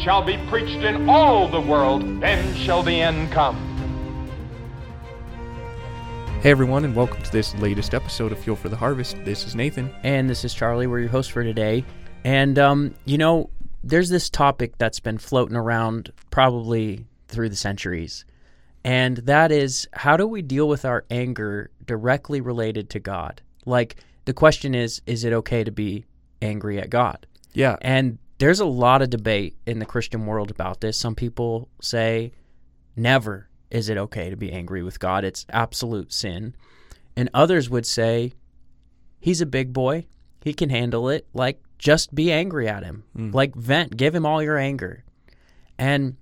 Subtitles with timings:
[0.00, 3.56] shall be preached in all the world, then shall the end come.
[6.40, 9.22] Hey everyone, and welcome to this latest episode of Fuel for the Harvest.
[9.24, 9.94] This is Nathan.
[10.02, 10.86] And this is Charlie.
[10.86, 11.84] We're your host for today.
[12.24, 13.50] And, um, you know,
[13.84, 18.24] there's this topic that's been floating around probably through the centuries.
[18.82, 23.42] And that is how do we deal with our anger directly related to God?
[23.66, 26.06] Like, the question is, is it okay to be
[26.40, 27.26] angry at God?
[27.52, 30.98] Yeah, And there's a lot of debate in the Christian world about this.
[30.98, 32.32] Some people say
[32.96, 35.24] never is it okay to be angry with God.
[35.24, 36.54] It's absolute sin.
[37.14, 38.32] And others would say
[39.20, 40.06] he's a big boy.
[40.42, 41.26] He can handle it.
[41.34, 43.04] Like just be angry at him.
[43.30, 45.04] Like vent, give him all your anger.
[45.78, 46.16] And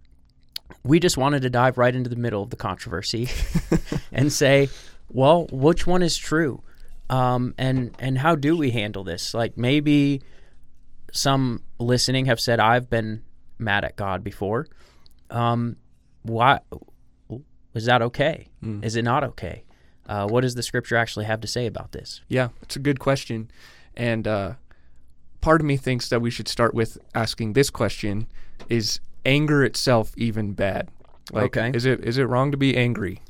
[0.83, 3.29] we just wanted to dive right into the middle of the controversy
[4.13, 4.69] and say,
[5.09, 6.65] well, which one is true?
[7.09, 9.35] Um, and and how do we handle this?
[9.35, 10.21] Like maybe
[11.13, 13.23] some listening have said I've been
[13.59, 14.67] mad at God before.
[15.31, 15.77] Um,
[16.23, 16.61] why
[17.75, 18.49] is that okay?
[18.83, 19.65] Is it not okay?
[20.07, 22.23] Uh, what does the scripture actually have to say about this?
[22.29, 23.51] yeah, it's a good question.
[23.95, 24.55] And uh,
[25.41, 28.27] part of me thinks that we should start with asking this question
[28.69, 30.89] Is anger itself even bad?
[31.31, 31.71] Like, Okay.
[31.77, 33.21] Is it is it wrong to be angry?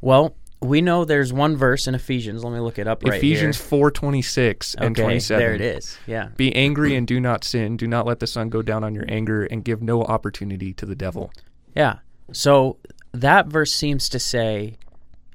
[0.00, 2.44] Well, we know there's one verse in Ephesians.
[2.44, 3.66] Let me look it up right Ephesians here.
[3.66, 5.42] four twenty six and okay, twenty seven.
[5.42, 5.98] there it is.
[6.06, 6.28] Yeah.
[6.36, 7.76] Be angry and do not sin.
[7.76, 10.86] Do not let the sun go down on your anger, and give no opportunity to
[10.86, 11.32] the devil.
[11.74, 11.98] Yeah.
[12.32, 12.76] So
[13.12, 14.76] that verse seems to say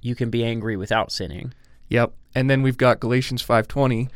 [0.02, 1.54] you can be angry without sinning.
[1.90, 2.14] Yep.
[2.36, 4.10] And then we've got Galatians 5:20.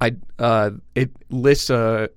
[0.00, 2.08] I uh it lists uh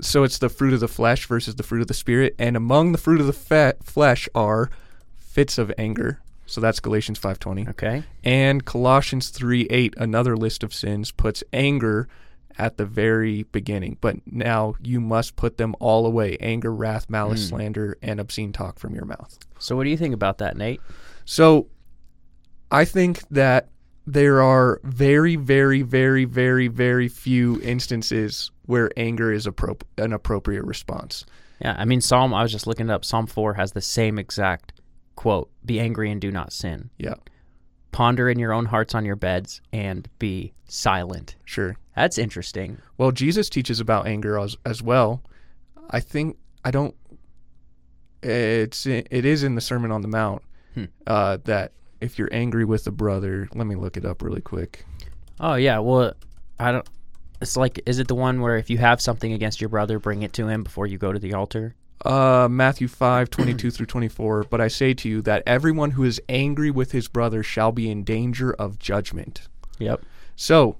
[0.00, 2.92] so it's the fruit of the flesh versus the fruit of the spirit and among
[2.92, 4.70] the fruit of the fe- flesh are
[5.18, 6.20] fits of anger.
[6.52, 7.66] So that's Galatians 5:20.
[7.70, 8.02] Okay.
[8.22, 12.08] And Colossians 3:8 another list of sins puts anger
[12.58, 13.96] at the very beginning.
[14.02, 17.56] But now you must put them all away: anger, wrath, malice, hmm.
[17.56, 19.38] slander, and obscene talk from your mouth.
[19.58, 20.82] So what do you think about that, Nate?
[21.24, 21.68] So
[22.70, 23.68] I think that
[24.06, 30.64] there are very, very, very, very, very few instances where anger is appro- an appropriate
[30.64, 31.24] response.
[31.62, 33.06] Yeah, I mean Psalm I was just looking it up.
[33.06, 34.81] Psalm 4 has the same exact
[35.16, 36.90] quote, "Be angry and do not sin.
[36.98, 37.14] Yeah,
[37.90, 41.76] Ponder in your own hearts on your beds and be silent." sure.
[41.94, 42.78] That's interesting.
[42.96, 45.22] Well, Jesus teaches about anger as, as well.
[45.90, 46.94] I think I don't.
[48.22, 50.42] It's it is in the Sermon on the Mount
[51.06, 54.86] uh, that if you're angry with a brother, let me look it up really quick.
[55.40, 56.14] Oh yeah, well,
[56.58, 56.88] I don't.
[57.40, 60.22] It's like, is it the one where if you have something against your brother, bring
[60.22, 61.74] it to him before you go to the altar?
[62.04, 64.44] Uh, Matthew 5, 22 through 24.
[64.50, 67.90] But I say to you that everyone who is angry with his brother shall be
[67.90, 69.48] in danger of judgment.
[69.78, 70.02] Yep.
[70.36, 70.76] So,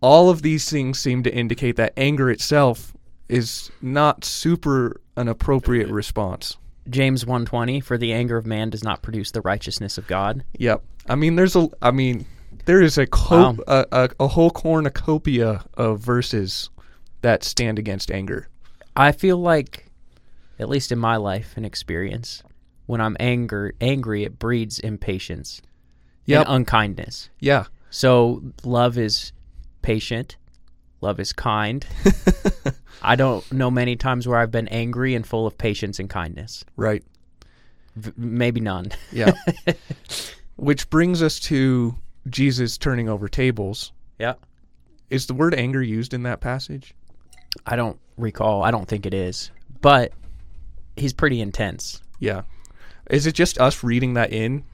[0.00, 2.92] all of these things seem to indicate that anger itself
[3.28, 6.56] is not super an appropriate response.
[6.90, 10.44] James 1:20 for the anger of man does not produce the righteousness of God.
[10.58, 10.82] Yep.
[11.08, 11.68] I mean, there's a.
[11.80, 12.26] I mean,
[12.66, 13.56] there is a co- Wow.
[13.66, 16.68] a, a, a whole cornucopia of verses
[17.22, 18.48] that stand against anger.
[18.96, 19.86] I feel like
[20.58, 22.42] at least in my life and experience
[22.86, 25.60] when I'm anger angry it breeds impatience
[26.26, 26.46] Yep.
[26.46, 27.28] and unkindness.
[27.40, 27.64] Yeah.
[27.90, 29.32] So love is
[29.82, 30.36] patient,
[31.00, 31.84] love is kind.
[33.02, 36.64] I don't know many times where I've been angry and full of patience and kindness.
[36.76, 37.04] Right.
[37.96, 38.92] V- maybe none.
[39.12, 39.32] Yeah.
[40.56, 41.94] Which brings us to
[42.28, 43.92] Jesus turning over tables.
[44.18, 44.34] yeah.
[45.10, 46.94] Is the word anger used in that passage?
[47.66, 48.62] I don't recall.
[48.62, 49.50] I don't think it is.
[49.80, 50.12] But
[50.96, 52.00] he's pretty intense.
[52.18, 52.42] Yeah.
[53.10, 54.64] Is it just us reading that in?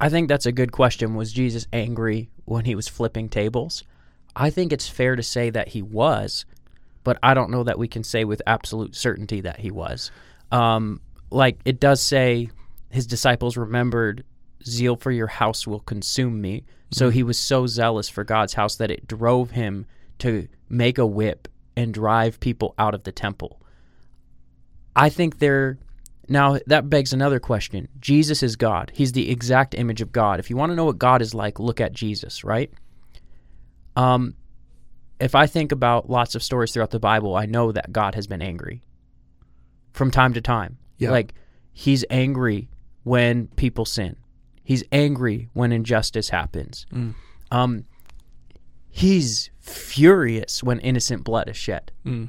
[0.00, 1.14] I think that's a good question.
[1.14, 3.84] Was Jesus angry when he was flipping tables?
[4.36, 6.44] I think it's fair to say that he was,
[7.04, 10.10] but I don't know that we can say with absolute certainty that he was.
[10.50, 12.50] Um, like it does say,
[12.90, 14.24] his disciples remembered,
[14.64, 16.64] zeal for your house will consume me.
[16.90, 19.86] So he was so zealous for God's house that it drove him
[20.18, 23.60] to make a whip and drive people out of the temple.
[24.96, 25.78] I think there
[26.28, 27.88] now that begs another question.
[28.00, 28.90] Jesus is God.
[28.94, 30.40] He's the exact image of God.
[30.40, 32.70] If you want to know what God is like, look at Jesus, right?
[33.96, 34.34] Um
[35.20, 38.26] if I think about lots of stories throughout the Bible, I know that God has
[38.26, 38.82] been angry.
[39.92, 40.76] from time to time.
[40.98, 41.10] Yeah.
[41.12, 41.34] Like
[41.72, 42.68] he's angry
[43.04, 44.16] when people sin.
[44.64, 46.86] He's angry when injustice happens.
[46.92, 47.14] Mm.
[47.52, 47.84] Um,
[48.96, 51.90] he's furious when innocent blood is shed.
[52.06, 52.28] Mm.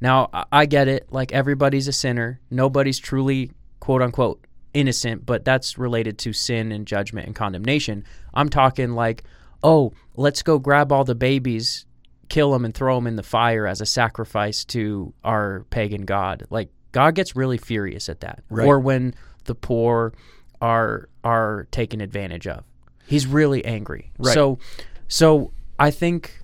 [0.00, 1.06] Now I- get it.
[1.12, 2.40] Like everybody's a sinner.
[2.50, 8.04] Nobody's truly quote unquote innocent, but that's related to sin and judgment and condemnation.
[8.34, 9.22] I'm talking like,
[9.62, 11.86] oh, let's go grab all the babies,
[12.28, 16.44] kill them, and throw them in the fire as a sacrifice to our pagan god.
[16.50, 18.42] Like God gets really furious at that.
[18.50, 18.66] Right.
[18.66, 19.14] Or when
[19.44, 20.12] the poor
[20.60, 22.64] are are taken advantage of.
[23.06, 24.10] He's really angry.
[24.18, 24.34] Right.
[24.34, 24.58] So
[25.06, 26.40] so I think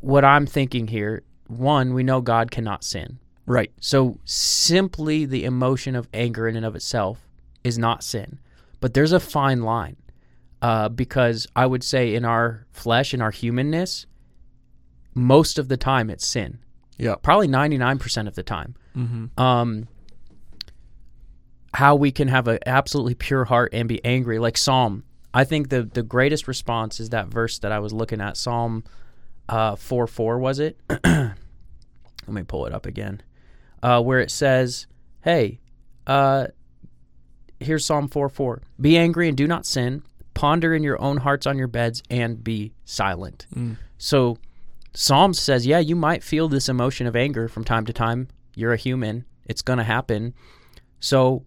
[0.00, 3.18] what I'm thinking here, one, we know God cannot sin.
[3.46, 3.70] Right.
[3.80, 7.26] So simply the emotion of anger in and of itself
[7.62, 8.38] is not sin.
[8.80, 9.96] But there's a fine line.
[10.60, 14.06] Uh, because I would say in our flesh, in our humanness,
[15.14, 16.58] most of the time it's sin.
[16.96, 17.14] Yeah.
[17.22, 18.74] Probably 99% of the time.
[18.96, 19.40] Mm-hmm.
[19.40, 19.88] Um,
[21.74, 25.04] how we can have an absolutely pure heart and be angry, like Psalm.
[25.34, 28.84] I think the the greatest response is that verse that I was looking at, Psalm
[29.48, 30.78] uh, four four was it?
[31.04, 31.34] Let
[32.26, 33.22] me pull it up again,
[33.82, 34.86] uh, where it says,
[35.22, 35.60] "Hey,
[36.06, 36.48] uh,
[37.60, 40.02] here's Psalm four four: Be angry and do not sin.
[40.34, 43.46] Ponder in your own hearts on your beds and be silent."
[43.98, 44.38] So,
[44.94, 48.28] Psalm says, yeah, you might feel this emotion of anger from time to time.
[48.54, 50.34] You're a human; it's gonna happen.
[51.00, 51.44] So,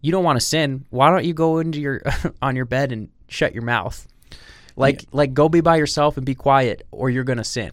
[0.00, 0.84] you don't want to sin.
[0.90, 2.02] Why don't you go into your
[2.42, 4.06] on your bed and shut your mouth?
[4.76, 7.72] Like like go be by yourself and be quiet, or you're gonna sin.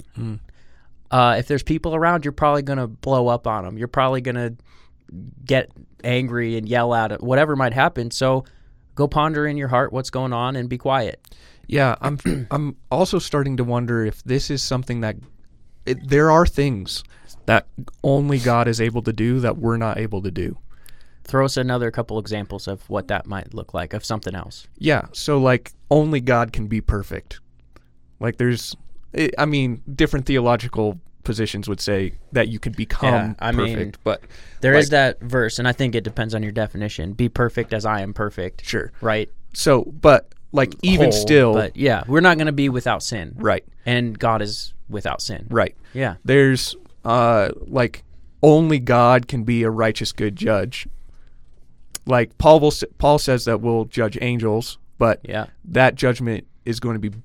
[1.12, 3.78] Uh, if there's people around, you're probably gonna blow up on them.
[3.78, 4.56] You're probably gonna
[5.46, 5.72] get
[6.04, 8.10] angry and yell at it, whatever might happen.
[8.10, 8.44] So,
[8.96, 11.22] go ponder in your heart what's going on and be quiet.
[11.68, 12.18] Yeah, I'm
[12.52, 15.16] I'm also starting to wonder if this is something that
[15.86, 17.04] it, there are things
[17.46, 17.68] that
[18.04, 20.58] only God is able to do that we're not able to do.
[21.26, 24.68] Throw us another couple examples of what that might look like of something else.
[24.78, 27.40] Yeah, so like only God can be perfect.
[28.20, 28.76] Like there's
[29.38, 34.22] I mean different theological positions would say that you could become Yeah, I mean, but
[34.62, 37.14] There is like- that verse, and I think it depends on your definition.
[37.14, 38.64] Be perfect as I am perfect.
[38.64, 38.92] Sure.
[39.02, 39.30] Right?
[39.54, 43.34] So, but like even Whole, still But yeah, we're not going to be without sin.
[43.36, 43.66] right.
[43.86, 45.48] And God is without sin.
[45.50, 45.76] Right.
[45.94, 46.16] Yeah.
[46.24, 48.04] There's uh like
[48.44, 50.88] only God can be a righteous good judge.
[52.06, 55.48] Like Paul will, Paul says that we'll judge angels, but Yeah.
[55.66, 57.16] that judgment is going to be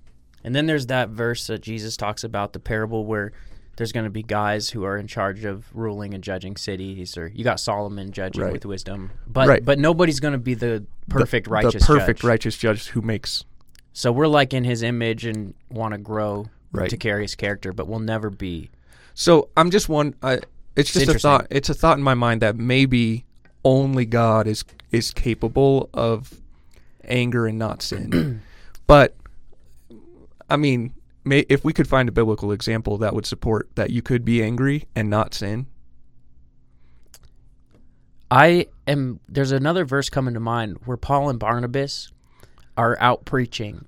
[0.42, 3.32] And then there's that verse that Jesus talks about the parable where
[3.76, 7.28] there's going to be guys who are in charge of ruling and judging cities, or
[7.28, 8.52] you got Solomon judging Right.
[8.52, 9.64] with wisdom, but Right.
[9.64, 12.24] but nobody's going to be the perfect the, righteous the perfect judge.
[12.28, 13.44] righteous judge who makes
[13.92, 16.88] So we're like in His image and want to grow Right.
[16.88, 18.70] to carry His character, but we'll never be.
[19.14, 20.14] So I'm just one.
[20.22, 20.38] Uh,
[20.76, 21.46] it's just a thought.
[21.50, 23.24] It's a thought in my mind that maybe
[23.64, 26.40] only God is is capable of
[27.04, 28.42] anger and not sin.
[28.86, 29.14] but
[30.48, 30.92] I mean,
[31.24, 34.42] may, if we could find a biblical example that would support that you could be
[34.42, 35.66] angry and not sin.
[38.30, 39.20] I am.
[39.28, 42.12] There's another verse coming to mind where Paul and Barnabas
[42.76, 43.86] are out preaching,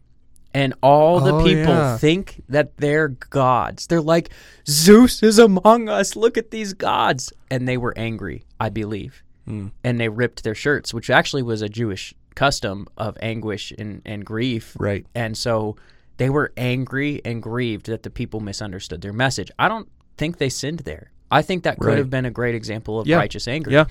[0.53, 1.97] and all the Oh, people yeah.
[1.97, 3.87] think that they're gods.
[3.87, 4.31] They're like,
[4.67, 6.17] Zeus is among us.
[6.17, 8.45] Look at these gods, and they were angry.
[8.59, 9.69] I believe, Hmm.
[9.83, 14.25] and they ripped their shirts, which actually was a Jewish custom of anguish and, and
[14.25, 14.77] grief.
[14.79, 15.05] Right.
[15.15, 15.77] And so
[16.19, 19.51] they were angry and grieved that the people misunderstood their message.
[19.59, 21.11] I don't think they sinned there.
[21.31, 21.99] I think that could Right.
[21.99, 23.17] have been a great example of Yeah.
[23.17, 23.85] righteous anger Yeah.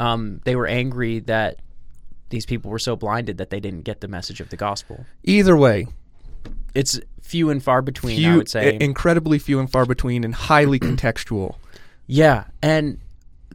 [0.00, 1.60] um, they were angry that
[2.30, 5.06] these people were so blinded that they didn't get the message of the gospel.
[5.24, 5.86] Either way,
[6.74, 8.76] It's few and far between, few, I would say.
[8.80, 11.56] incredibly few and far between, and highly contextual.
[12.06, 12.98] yeah, and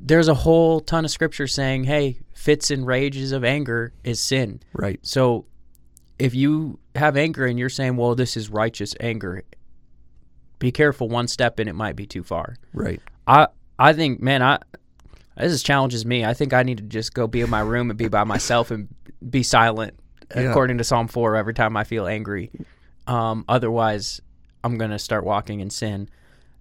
[0.06, 4.60] there's a whole ton of scripture saying, "Hey, fits and rages of anger is sin."
[4.74, 5.00] Right.
[5.02, 5.46] So,
[6.20, 9.44] if you have anger and you're saying, "Well, this is righteous anger,"
[10.60, 11.10] be careful.
[11.10, 12.56] One step and it might be too far.
[12.74, 13.02] Right.
[13.28, 13.48] I
[13.80, 14.60] I think, man, I
[15.38, 16.24] this is challenges me.
[16.26, 18.70] I think I need to just go be in my room and be by myself
[18.72, 18.88] and
[19.30, 19.96] be silent,
[20.36, 20.42] Yeah.
[20.44, 21.36] according to Psalm four.
[21.36, 22.52] Every time I feel angry,
[23.08, 24.22] um, otherwise
[24.64, 26.10] I'm gonna start walking in sin,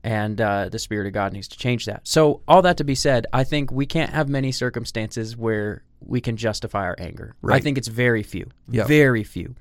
[0.05, 2.01] and uh, the Spirit of God needs to change that.
[2.07, 6.21] So all that to be said, I think we can't have many circumstances where we
[6.21, 7.35] can justify our anger.
[7.43, 7.57] Right.
[7.57, 8.85] I think it's very few, Yeah.
[8.85, 9.55] very few.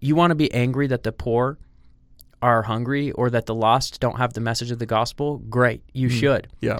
[0.00, 1.58] You want to be angry that the poor
[2.40, 5.38] are hungry or that the lost don't have the message of the gospel?
[5.50, 6.78] Great, you should Yeah.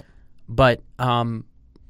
[0.48, 1.44] but um,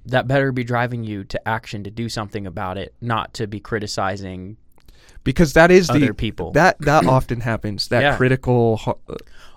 [0.07, 3.61] that better be driving you to action to do something about it, not to be
[3.61, 4.57] criticizing.
[5.25, 6.53] Because that is the Other people.
[6.53, 7.89] that that often happens.
[7.89, 8.17] That Yeah.
[8.17, 8.77] critical.
[8.77, 9.01] ho-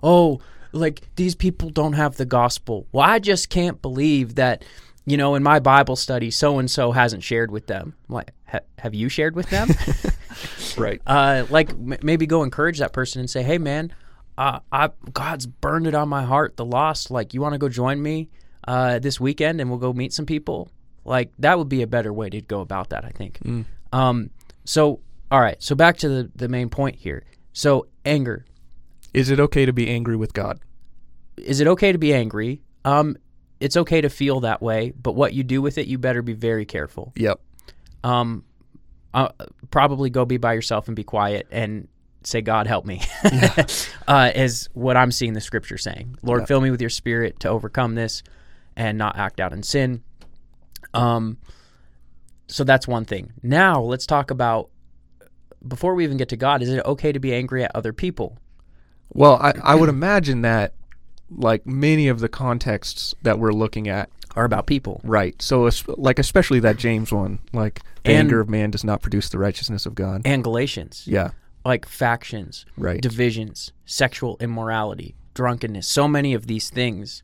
[0.02, 0.40] Oh,
[0.72, 2.88] like these people don't have the gospel.
[2.92, 4.64] Well, I just can't believe that,
[5.06, 7.96] you know, in my Bible study, so and so hasn't shared with them.
[8.08, 9.70] I'm like, "Ha- have you shared with them?
[10.78, 11.02] Right.
[11.06, 13.92] uh, like m- maybe go encourage that person and say, "Hey, man,
[14.38, 16.56] uh, I God's burned it on my heart.
[16.56, 17.12] The lost.
[17.12, 18.30] Like, you want to go join me
[18.68, 20.70] uh, this weekend, and we'll go meet some people."
[21.06, 23.04] Like that would be a better way to go about that.
[23.04, 23.40] I think.
[23.92, 24.30] Um.
[24.64, 25.00] So,
[25.32, 25.62] all right.
[25.62, 27.24] So back to the the main point here.
[27.52, 28.46] So anger.
[29.14, 30.60] Is it okay to be angry with God?
[31.38, 32.62] Is it okay to be angry?
[32.86, 33.18] Um.
[33.60, 36.32] It's okay to feel that way, but what you do with it, you better be
[36.32, 37.12] very careful.
[37.18, 37.42] Yep.
[38.06, 38.46] um,
[39.14, 39.30] uh,
[39.70, 41.90] probably go be by yourself and be quiet and
[42.24, 43.02] say, God help me,
[44.08, 46.18] uh, is what I'm seeing the scripture saying.
[46.22, 48.24] Lord, fill me with your spirit to overcome this
[48.78, 50.04] and not act out in sin.
[50.94, 51.38] Um,
[52.48, 53.34] so that's one thing.
[53.44, 54.70] Now let's talk about
[55.68, 56.62] before we even get to God.
[56.62, 58.38] Is it okay to be angry at other people?
[59.14, 60.74] Well, I, I would imagine that,
[61.30, 65.02] like many of the contexts that we're looking at, are about people?
[65.04, 65.40] right?
[65.42, 69.30] So, like especially that James one, like the And- anger of man does not produce
[69.30, 70.22] the righteousness of God.
[70.26, 71.04] And Galatians.
[71.08, 71.32] yeah,
[71.66, 73.02] like factions, Right.
[73.02, 75.88] divisions, sexual immorality, drunkenness.
[75.88, 77.24] So many of these things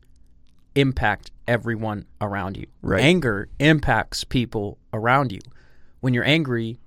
[0.74, 2.66] impact everyone around you.
[2.82, 3.00] Right.
[3.02, 5.40] Anger impacts people around you.
[6.00, 6.78] When you're angry,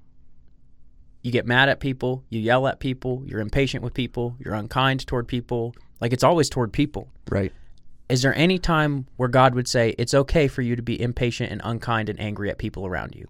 [1.21, 5.05] you get mad at people, you yell at people, you're impatient with people, you're unkind
[5.05, 5.75] toward people.
[5.99, 7.09] Like it's always toward people.
[7.29, 7.51] right.
[8.07, 11.51] Is there any time where God would say it's okay for you to be impatient
[11.51, 13.27] and unkind and angry at people around you?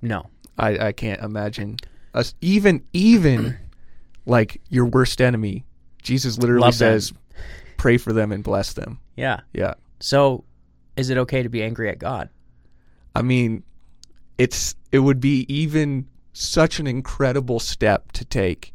[0.00, 0.26] No.
[0.56, 1.76] I, I can't imagine
[2.14, 3.56] us even even
[4.26, 5.64] like your worst enemy.
[6.02, 7.00] Jesus literally Love them.
[7.00, 7.12] says,
[7.78, 9.40] "Pray for them and bless them." Yeah.
[9.52, 10.44] Yeah, So,
[10.96, 12.28] is it okay to be angry at God?
[13.16, 13.64] I mean,
[14.38, 18.72] it's it would be even such an incredible step to take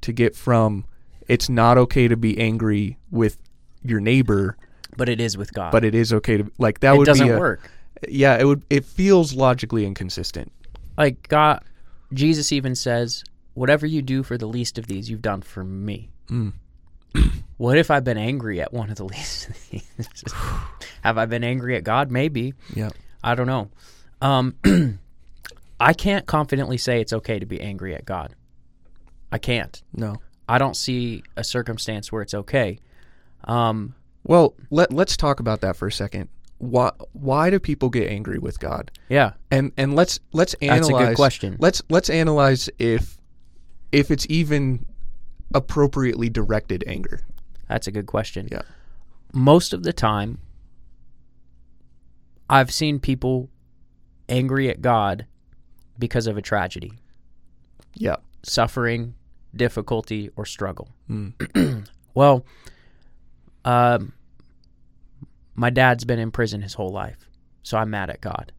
[0.00, 0.84] to get from
[1.28, 3.38] it's not okay to be angry with
[3.82, 4.56] your neighbor,
[4.96, 5.72] But it is with God.
[5.72, 7.70] but it is okay to like that it would doesn't be a, work.
[8.08, 8.62] Yeah, it would.
[8.68, 10.52] It feels logically inconsistent.
[10.98, 11.62] Like God,
[12.12, 16.10] Jesus even says, "Whatever you do for the least of these, you've done for me."
[17.56, 19.84] what if I've been angry at one of the least of these?
[21.02, 22.10] Have I been angry at God?
[22.10, 22.54] Maybe.
[22.74, 22.90] Yeah,
[23.22, 23.70] I don't know.
[24.20, 24.54] Um,
[25.80, 28.34] I can't confidently say it's okay to be angry at God.
[29.32, 29.82] I can't.
[29.92, 30.16] no.
[30.46, 32.78] I don't see a circumstance where it's okay.
[33.44, 36.28] Um, Well, let let's talk about that for a second.
[36.58, 38.90] Why why do people get angry with God?
[39.08, 39.32] yeah.
[39.50, 41.56] And and let's let's analyze That's a good question.
[41.58, 43.16] Let's let's analyze if
[43.90, 44.84] if it's even
[45.54, 47.22] appropriately directed anger.
[47.68, 48.48] That's a good question.
[48.52, 48.62] Yeah.
[49.32, 50.38] Most of the time,
[52.50, 53.48] I've seen people
[54.28, 55.26] angry at God
[55.98, 56.92] because of a tragedy,
[57.94, 58.16] Yeah.
[58.42, 59.14] suffering,
[59.54, 60.88] difficulty, or struggle.
[62.14, 62.44] well,
[63.64, 64.12] um,
[65.54, 67.28] my dad's been in prison his whole life,
[67.62, 68.52] so I'm mad at God.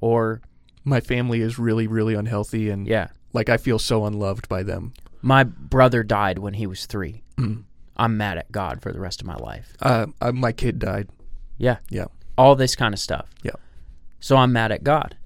[0.00, 0.42] Or,
[0.84, 4.92] My family is really really unhealthy and yeah, like I feel so unloved by them.
[5.22, 7.22] my brother died when he was three.
[7.96, 9.72] I'm mad at God for the rest of my life.
[9.80, 11.08] Uh, uh my kid died.
[11.58, 11.78] Yeah.
[11.88, 12.06] Yeah.
[12.36, 13.28] all this kind of stuff.
[13.42, 13.52] Yeah.
[14.20, 15.16] So I'm mad at God.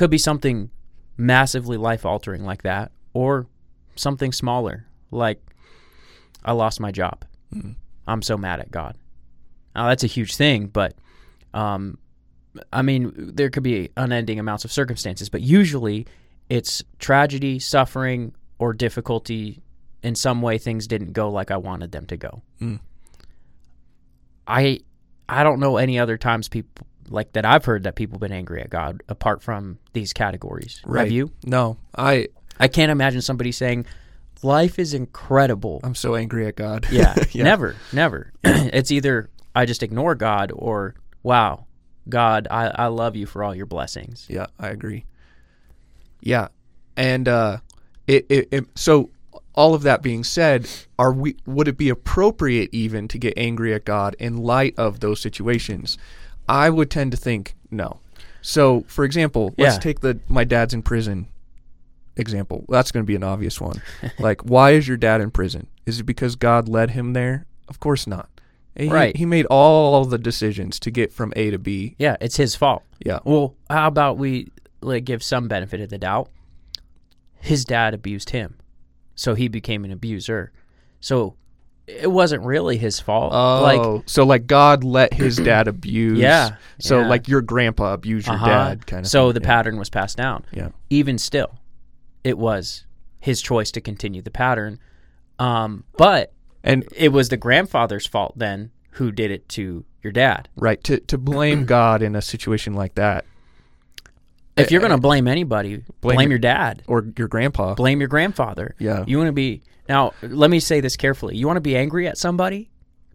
[0.00, 0.70] Could be something
[1.18, 3.46] massively life altering like that, or
[3.96, 5.42] something smaller, like
[6.42, 7.26] I lost my job.
[8.06, 8.96] I'm so mad at God.
[9.76, 10.94] Now that's a huge thing, but
[11.52, 11.98] um,
[12.72, 16.06] I mean, there could be unending amounts of circumstances, but usually
[16.48, 19.60] it's tragedy, suffering, or difficulty.
[20.02, 22.40] In some way, things didn't go like I wanted them to go.
[24.46, 24.80] I
[25.28, 28.32] I don't know any other times people like that I've heard that people have been
[28.32, 30.80] angry at God apart from these categories.
[31.04, 31.32] Have you?
[31.44, 31.76] No.
[31.96, 33.86] I I can't imagine somebody saying,
[34.42, 36.86] "Life is incredible." I'm so angry at God.
[36.90, 38.32] Yeah, never, never.
[38.44, 41.66] it's either I just ignore God or, "Wow,
[42.08, 45.04] God, I, I love you for all your blessings." Yeah, I agree.
[46.20, 46.48] Yeah,
[46.96, 47.58] and uh,
[48.06, 49.10] it, it, it so
[49.54, 53.74] all of that being said, are we would it be appropriate even to get angry
[53.74, 55.98] at God in light of those situations?
[56.50, 58.00] I would tend to think no.
[58.42, 59.80] So, for example, let's Yeah.
[59.80, 61.28] take the my dad's in prison
[62.16, 62.64] example.
[62.68, 63.80] That's going to be an obvious one.
[64.18, 65.66] like, why is your dad in prison?
[65.86, 67.46] Is it because God led him there?
[67.68, 68.28] Of course not.
[68.76, 69.16] He, Right.
[69.16, 71.96] He made all the decisions to get from A to B.
[71.98, 72.82] Yeah, it's his fault.
[73.04, 73.18] Yeah.
[73.24, 74.48] Well, how about we
[74.80, 76.30] like give some benefit of the doubt?
[77.40, 78.56] His dad abused him,
[79.14, 80.52] so he became an abuser.
[81.00, 81.34] So
[82.00, 83.32] it wasn't really his fault.
[83.34, 86.18] Oh, like so like God let his dad abuse.
[86.18, 87.08] Yeah, So yeah.
[87.08, 88.46] like your grandpa abused your uh-huh.
[88.46, 89.10] dad, kind of.
[89.10, 89.34] So thing.
[89.34, 89.54] the yeah.
[89.54, 90.44] pattern was passed down.
[90.52, 90.68] Yeah.
[90.88, 91.58] Even still,
[92.24, 92.86] it was
[93.18, 94.78] his choice to continue the pattern.
[95.38, 96.32] Um, but
[96.62, 100.48] And it was the grandfather's fault then who did it to your dad.
[100.56, 103.24] right to to blame God in a situation like that
[104.56, 106.82] If you're going to blame anybody, blame, blame your dad.
[106.86, 107.74] or your grandpa.
[107.74, 108.74] Blame your grandfather.
[108.78, 109.04] Yeah.
[109.06, 110.12] You want to be now.
[110.22, 111.36] Let me say this carefully.
[111.36, 112.70] You want to be angry at somebody?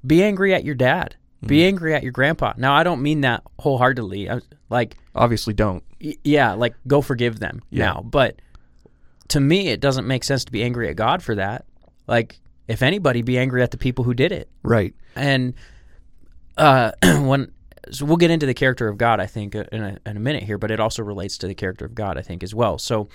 [0.06, 1.16] Be angry at your dad.
[1.46, 1.68] Be Mm-hmm.
[1.68, 2.54] angry at your grandpa.
[2.58, 4.30] Now, I don't mean that wholeheartedly.
[4.30, 4.40] I,
[4.70, 5.84] like, Obviously, don't.
[6.04, 7.86] y- yeah, like go forgive them Yeah.
[7.86, 8.02] now.
[8.04, 8.38] But
[9.30, 11.66] to me, it doesn't make sense to be angry at God for that.
[12.08, 14.50] Like, if anybody, be angry at the people who did it.
[14.64, 14.96] Right.
[15.16, 15.54] And
[16.58, 17.52] uh, when
[17.92, 20.20] so we'll get into the character of God, I think, uh, in a, in a
[20.20, 22.78] minute here, but it also relates to the character of God, I think, as well.
[22.78, 23.08] So,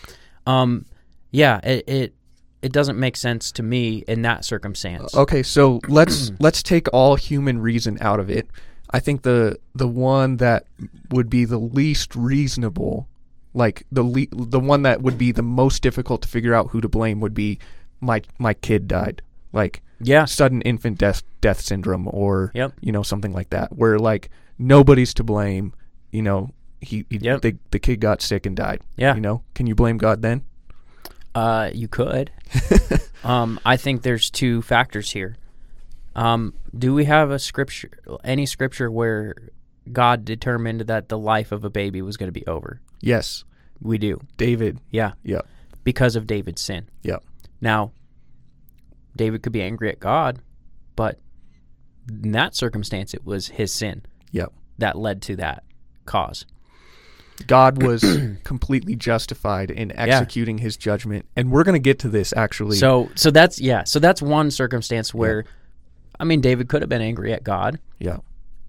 [0.46, 0.86] um,
[1.30, 2.14] yeah, it, it
[2.62, 5.14] it doesn't make sense to me in that circumstance.
[5.14, 8.48] Okay, so let's let's take all human reason out of it.
[8.90, 10.66] I think the the one that
[11.10, 13.08] would be the least reasonable,
[13.54, 16.80] like the le- the one that would be the most difficult to figure out who
[16.80, 17.58] to blame would be
[18.00, 19.22] my my kid died.
[19.52, 20.24] Like Yeah.
[20.24, 22.72] sudden infant death death syndrome or Yep.
[22.80, 24.30] you know something like that where like
[24.60, 25.72] nobody's to blame,
[26.12, 26.50] you know,
[26.80, 27.42] he, he Yep.
[27.42, 28.82] the the kid got sick and died.
[28.96, 29.14] Yeah.
[29.14, 30.42] You know, can you blame God then?
[31.34, 32.30] Uh, you could.
[33.24, 35.36] um, I think there's two factors here.
[36.14, 37.90] Um, do we have a scripture,
[38.24, 39.34] any scripture where
[39.92, 42.80] God determined that the life of a baby was going to be over?
[43.00, 43.44] Yes.
[43.80, 44.20] We do.
[44.36, 44.80] David.
[44.90, 45.12] Yeah.
[45.22, 45.42] Yeah.
[45.84, 46.88] Because of David's sin.
[47.02, 47.22] Yep.
[47.60, 47.92] Now,
[49.16, 50.40] David could be angry at God,
[50.96, 51.18] but
[52.10, 54.52] in that circumstance, it was his sin Yep.
[54.78, 55.64] that led to that
[56.06, 56.46] cause.
[57.46, 58.04] God was
[58.44, 61.26] completely justified in executing his judgment.
[61.36, 62.76] And we're going to get to this actually.
[62.76, 63.84] So, so that's yeah.
[63.84, 65.44] So that's one circumstance where,
[66.18, 67.78] I mean, David could have been angry at God.
[67.98, 68.18] yeah.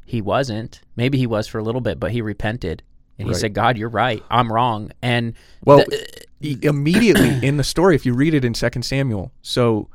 [0.05, 0.81] He wasn't.
[0.97, 2.83] Maybe he was for a little bit, but he repented
[3.17, 3.39] and he Right.
[3.39, 4.21] said, "God, you're right.
[4.29, 6.03] I'm wrong." And Well, th-
[6.43, 9.87] uh, immediately in the story, if you read it in Second Samuel, so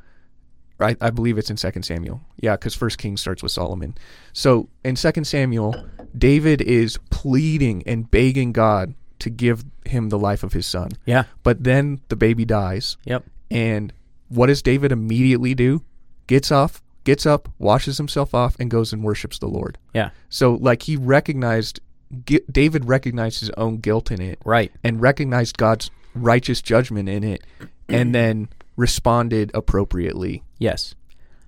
[0.78, 2.20] I, I believe it's in Second Samuel.
[2.40, 3.94] Yeah, because First King starts with Solomon.
[4.32, 5.74] So in Second Samuel,
[6.16, 10.90] David is pleading and begging God to give him the life of his son.
[11.06, 13.92] yeah, But then the baby dies, yep, and
[14.28, 15.82] what does David immediately do?
[16.26, 19.78] Gets off, gets up, washes himself off, and goes and worships the Lord.
[19.94, 21.80] yeah, So like he recognized,
[22.26, 27.24] G- David recognized his own guilt in it, right, and recognized God's righteous judgment in
[27.24, 27.42] it,
[27.88, 30.42] and then responded appropriately.
[30.58, 30.94] Yes.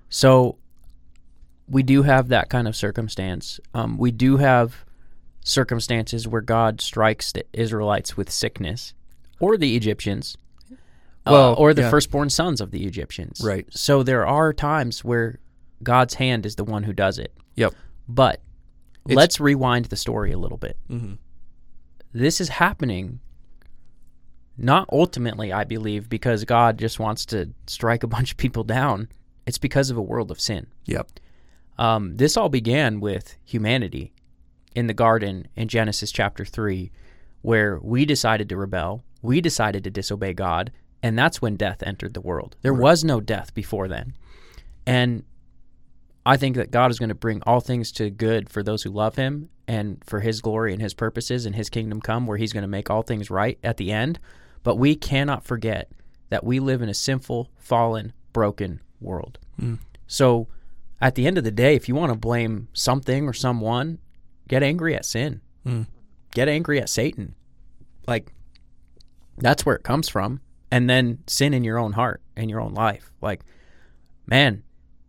[0.08, 0.56] So
[1.68, 3.60] we do have that kind of circumstance.
[3.74, 4.84] Um, we do have
[5.44, 8.94] circumstances where God strikes the Israelites with sickness,
[9.40, 10.36] or the Egyptians,
[10.70, 10.74] uh,
[11.26, 11.90] Well, or the yeah.
[11.90, 13.40] firstborn sons of the Egyptians.
[13.44, 13.66] Right.
[13.70, 15.38] So there are times where
[15.82, 17.32] God's hand is the one who does it.
[17.56, 17.74] Yep.
[18.08, 18.40] But
[19.04, 20.76] It's- let's rewind the story a little bit.
[20.90, 21.18] Mhm.
[22.12, 23.20] This is happening
[24.58, 29.08] not ultimately, I believe, because God just wants to strike a bunch of people down.
[29.46, 30.66] It's because of a world of sin.
[30.86, 31.08] Yep.
[31.78, 34.12] Um, this all began with humanity
[34.74, 36.90] in the garden in Genesis chapter 3,
[37.42, 42.14] where we decided to rebel, we decided to disobey God, and that's when death entered
[42.14, 42.56] the world.
[42.62, 44.14] There was no death before then.
[44.86, 45.22] And
[46.26, 48.90] I think that God is going to bring all things to good for those who
[48.90, 52.52] love Him and for His glory and His purposes and His kingdom come, where He's
[52.52, 54.18] going to make all things right at the end.
[54.68, 55.90] But we cannot forget
[56.28, 59.38] that we live in a sinful, fallen, broken world.
[59.58, 59.76] Hmm.
[60.06, 60.46] So
[61.00, 63.98] at the end of the day, if you want to blame something or someone,
[64.46, 65.40] get angry at sin.
[65.64, 65.84] Hmm.
[66.34, 67.34] Get angry at Satan.
[68.06, 68.34] Like,
[69.38, 70.42] that's where it comes from.
[70.70, 73.10] And then sin in your own heart and your own life.
[73.22, 73.46] Like,
[74.26, 74.64] man,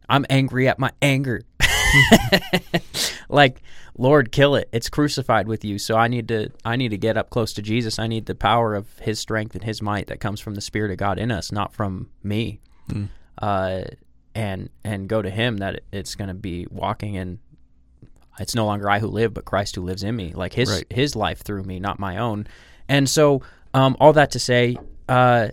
[0.08, 1.42] I'm angry at my anger.
[3.30, 3.62] like,
[3.98, 4.70] Lord, kill it.
[4.72, 5.78] It's crucified with you.
[5.80, 8.00] So I need to I need to get up close to Jesus.
[8.00, 10.92] I need the power of his strength and his might that comes from the Spirit
[10.92, 12.60] of God in us, not from me.
[13.38, 13.84] Uh,
[14.36, 17.40] and and go to him that it's going to be walking in
[18.40, 20.32] it's no longer I who live, but Christ who lives in me.
[20.34, 20.86] Like his Right.
[20.90, 22.48] his life through me, not my own.
[22.88, 23.42] And so,
[23.74, 25.50] um, all that to say, uh,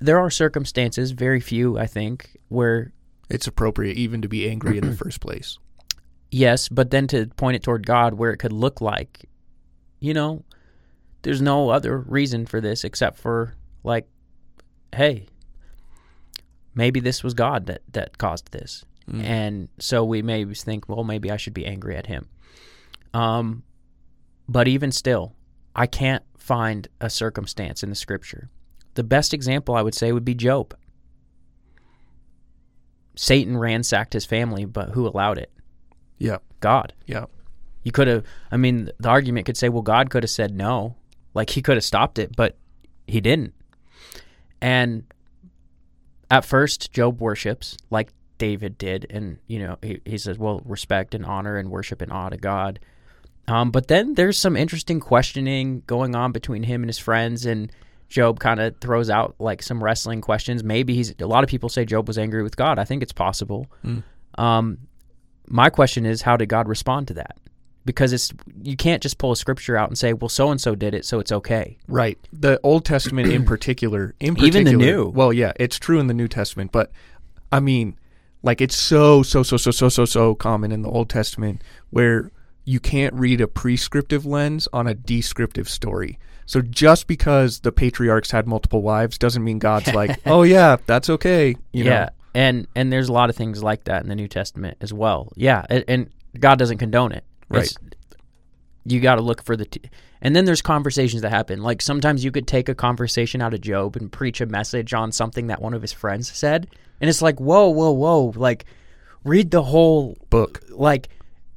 [0.00, 2.92] there are circumstances, very few, I think, where
[3.32, 5.58] It's appropriate even to be angry in the first place.
[6.30, 9.24] yes, but then to point it toward God, where it could look like,
[10.00, 10.44] you know,
[11.22, 14.06] there's no other reason for this except for like,
[14.94, 15.26] hey,
[16.74, 18.84] maybe this was God that that caused this,
[19.20, 22.28] and so we maybe think, well, maybe I should be angry at him.
[23.14, 23.62] Um,
[24.48, 25.34] but even still,
[25.74, 28.48] I can't find a circumstance in the scripture.
[28.94, 30.74] The best example I would say would be Job.
[33.14, 35.50] Satan ransacked his family, but who allowed it?
[36.18, 36.38] Yeah.
[36.60, 36.92] God.
[37.06, 37.26] Yeah.
[37.82, 40.96] You could have, I mean, the argument could say, well, God could have said no.
[41.34, 42.56] Like he could have stopped it, but
[43.06, 43.54] he didn't.
[44.60, 45.04] And
[46.30, 51.14] at first, Job worships, like David did, and you know he, he says, well, respect
[51.14, 52.80] and honor and worship and awe to God.
[53.48, 57.70] Um, but then there's some interesting questioning going on between him and his friends, and
[58.12, 60.62] Job kind of throws out like some wrestling questions.
[60.62, 62.78] Maybe he's a lot of people say Job was angry with God.
[62.78, 63.66] I think it's possible.
[64.38, 64.78] Um,
[65.48, 67.38] my question is, how did God respond to that?
[67.84, 70.74] Because it's you can't just pull a scripture out and say, well, so and so
[70.74, 71.78] did it, so it's okay.
[71.88, 72.18] Right.
[72.32, 75.08] The Old Testament in particular, in Even the New.
[75.08, 76.92] Well, yeah, it's true in the New Testament, but
[77.50, 77.98] I mean,
[78.42, 82.30] like it's so so so so so so so common in the Old Testament where
[82.64, 86.18] you can't read a prescriptive lens on a descriptive story.
[86.46, 91.08] So just because the patriarchs had multiple wives doesn't mean God's like, "Oh yeah, that's
[91.10, 92.08] okay." You yeah, know.
[92.34, 95.32] and and there's a lot of things like that in the New Testament as well.
[95.36, 97.24] Yeah, and, and God doesn't condone it.
[97.48, 97.64] Right.
[97.64, 97.76] It's-
[98.84, 99.80] you got to look for the, t-
[100.20, 101.62] and then there's conversations that happen.
[101.62, 105.12] Like sometimes you could take a conversation out of Job and preach a message on
[105.12, 106.66] something that one of his friends said,
[107.00, 108.64] and it's like, whoa, whoa, whoa, like
[109.22, 110.62] read the whole Book.
[110.70, 111.10] like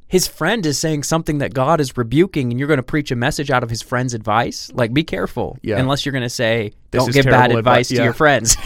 [0.07, 3.15] his friend is saying something that God is rebuking, and you're going to preach a
[3.15, 4.71] message out of his friend's advice.
[4.73, 5.57] Like, be careful.
[5.61, 5.79] Yeah.
[5.79, 8.55] Unless you're going to say, This "Don't give bad advice advice." to your friends."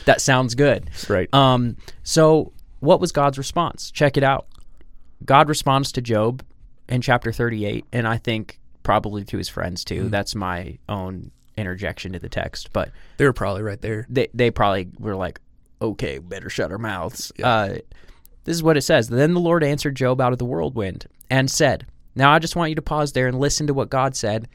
[0.04, 0.90] that sounds good.
[1.08, 1.32] Right.
[1.32, 1.76] Um.
[2.02, 3.90] So, what was God's response?
[3.90, 4.46] Check it out.
[5.24, 6.44] God responds to Job
[6.88, 10.10] in chapter 38, and I think probably to his friends too.
[10.10, 14.06] That's my own interjection to the text, but They were probably right there.
[14.10, 15.40] they they probably were like,
[15.80, 17.32] okay, better shut our mouths.
[17.42, 17.76] Uh,
[18.44, 19.08] this is what it says.
[19.08, 22.70] Then the Lord answered Job out of the whirlwind and said, Now I just want
[22.70, 24.48] you to pause there and listen to what God said.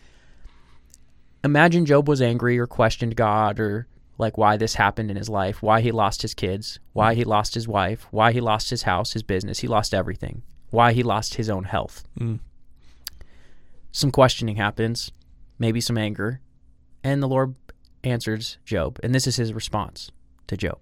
[1.44, 5.64] Imagine Job was angry or questioned God or like why this happened in his life,
[5.64, 9.14] why he lost his kids, why he lost his wife, why he lost his house,
[9.14, 12.04] his business, he lost everything, why he lost his own health.
[12.20, 12.40] Mm.
[13.92, 15.12] Some questioning happens,
[15.58, 16.42] maybe some anger,
[17.04, 17.56] and the Lord
[18.04, 19.00] answers Job.
[19.02, 20.12] And this is his response
[20.48, 20.80] to Job.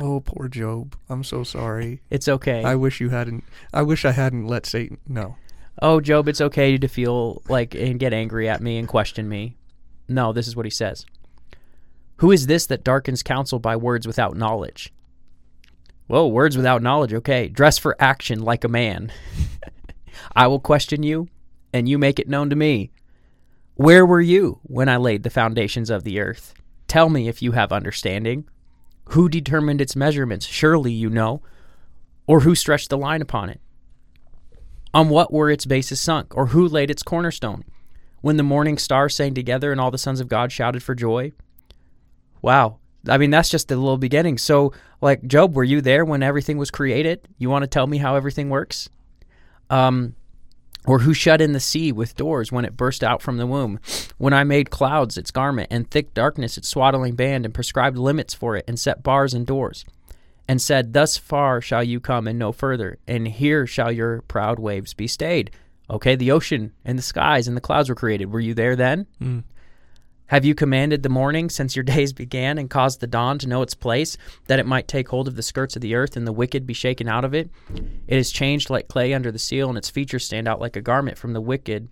[0.00, 0.96] Oh, poor Job.
[1.08, 2.02] I'm so sorry.
[2.10, 2.62] It's okay.
[2.64, 5.36] I wish you hadn't I wish I hadn't let Satan No.
[5.80, 9.56] oh, Job, it's okay to feel like and get angry at me and question me.
[10.08, 11.06] No, this is what he says.
[12.18, 14.92] Who is this that darkens counsel by words without knowledge?
[16.06, 17.12] Whoa, words without knowledge.
[17.12, 17.48] Okay.
[17.48, 19.12] Dress for action like a man.
[20.36, 21.28] I will question you,
[21.72, 22.90] and you make it known to me.
[23.74, 26.54] Where were you when I laid the foundations of the earth?
[26.88, 28.48] Tell me if you have understanding.
[29.10, 30.46] Who determined its measurements?
[30.46, 31.42] Surely you know.
[32.26, 33.60] Or who stretched the line upon it?
[34.92, 37.64] On what were its bases sunk, or who laid its cornerstone?
[38.20, 41.32] When the morning stars sang together and all the sons of God shouted for joy?
[42.42, 42.78] Wow.
[43.08, 44.38] I mean, that's just the little beginning.
[44.38, 47.28] So, like, Job, were you there when everything was created?
[47.38, 48.88] You want to tell me how everything works?
[49.70, 50.16] Um,
[50.86, 53.80] or who shut in the sea with doors when it burst out from the womb?
[54.18, 58.34] When I made clouds its garment, and thick darkness its swaddling band, and prescribed limits
[58.34, 59.84] for it, and set bars and doors?
[60.48, 64.58] and said, Thus far shall you come and no further, and here shall your proud
[64.58, 65.50] waves be stayed.
[65.88, 68.32] Okay, the ocean and the skies and the clouds were created.
[68.32, 69.06] Were you there then?
[69.18, 69.40] Hmm.
[70.28, 73.62] Have you commanded the morning since your days began, and caused the dawn to know
[73.62, 76.32] its place, that it might take hold of the skirts of the earth, and the
[76.32, 77.50] wicked be shaken out of it?
[78.06, 80.80] It is changed like clay under the seal, and its features stand out like a
[80.80, 81.88] garment from the wicked.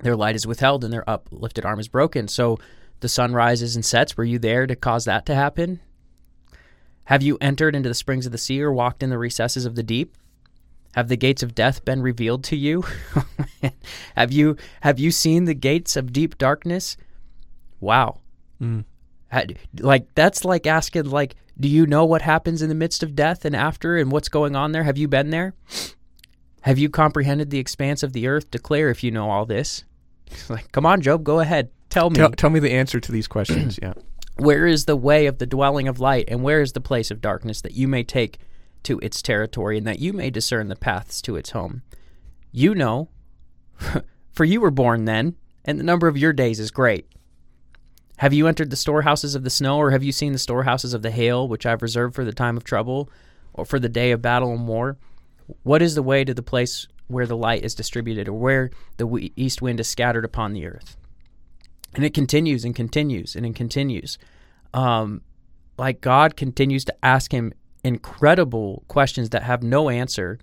[0.00, 2.28] Their light is withheld, and their uplifted arm is broken.
[2.28, 2.58] So
[3.00, 4.16] the sun rises and sets.
[4.16, 5.80] Were you there to cause that to happen?
[7.04, 9.76] Have you entered into the springs of the sea or walked in the recesses of
[9.76, 10.16] the deep?
[10.94, 12.84] Have the gates of death been revealed to you?
[13.62, 13.70] Oh,
[14.14, 16.96] have you have you seen the gates of deep darkness?
[17.80, 18.20] Wow.
[18.60, 18.84] Mm.
[19.28, 23.16] Had- like that's like asking like do you know what happens in the midst of
[23.16, 24.84] death and after and what's going on there?
[24.84, 25.54] Have you been there?
[26.62, 28.50] Have you comprehended the expanse of the earth?
[28.50, 29.84] Declare if you know all this.
[30.48, 31.70] like come on Job, go ahead.
[31.88, 32.16] Tell me.
[32.16, 33.78] Tell, tell me the answer to these questions.
[33.82, 33.94] yeah.
[34.36, 37.22] Where is the way of the dwelling of light, and where is the place of
[37.22, 38.38] darkness that you may take
[38.82, 41.82] to its territory, and that you may discern the paths to its home?
[42.52, 43.08] You know,
[44.32, 47.08] for you were born then, and the number of your days is great.
[48.18, 51.02] Have you entered the storehouses of the snow, or have you seen the storehouses of
[51.02, 53.10] the hail, which I've reserved for the time of trouble,
[53.52, 54.96] or for the day of battle and war?
[55.62, 59.32] What is the way to the place where the light is distributed, or where the
[59.36, 60.96] east wind is scattered upon the earth?
[61.96, 64.18] and it continues and continues and it continues
[64.74, 65.22] um,
[65.78, 67.52] like god continues to ask him
[67.82, 70.38] incredible questions that have no answer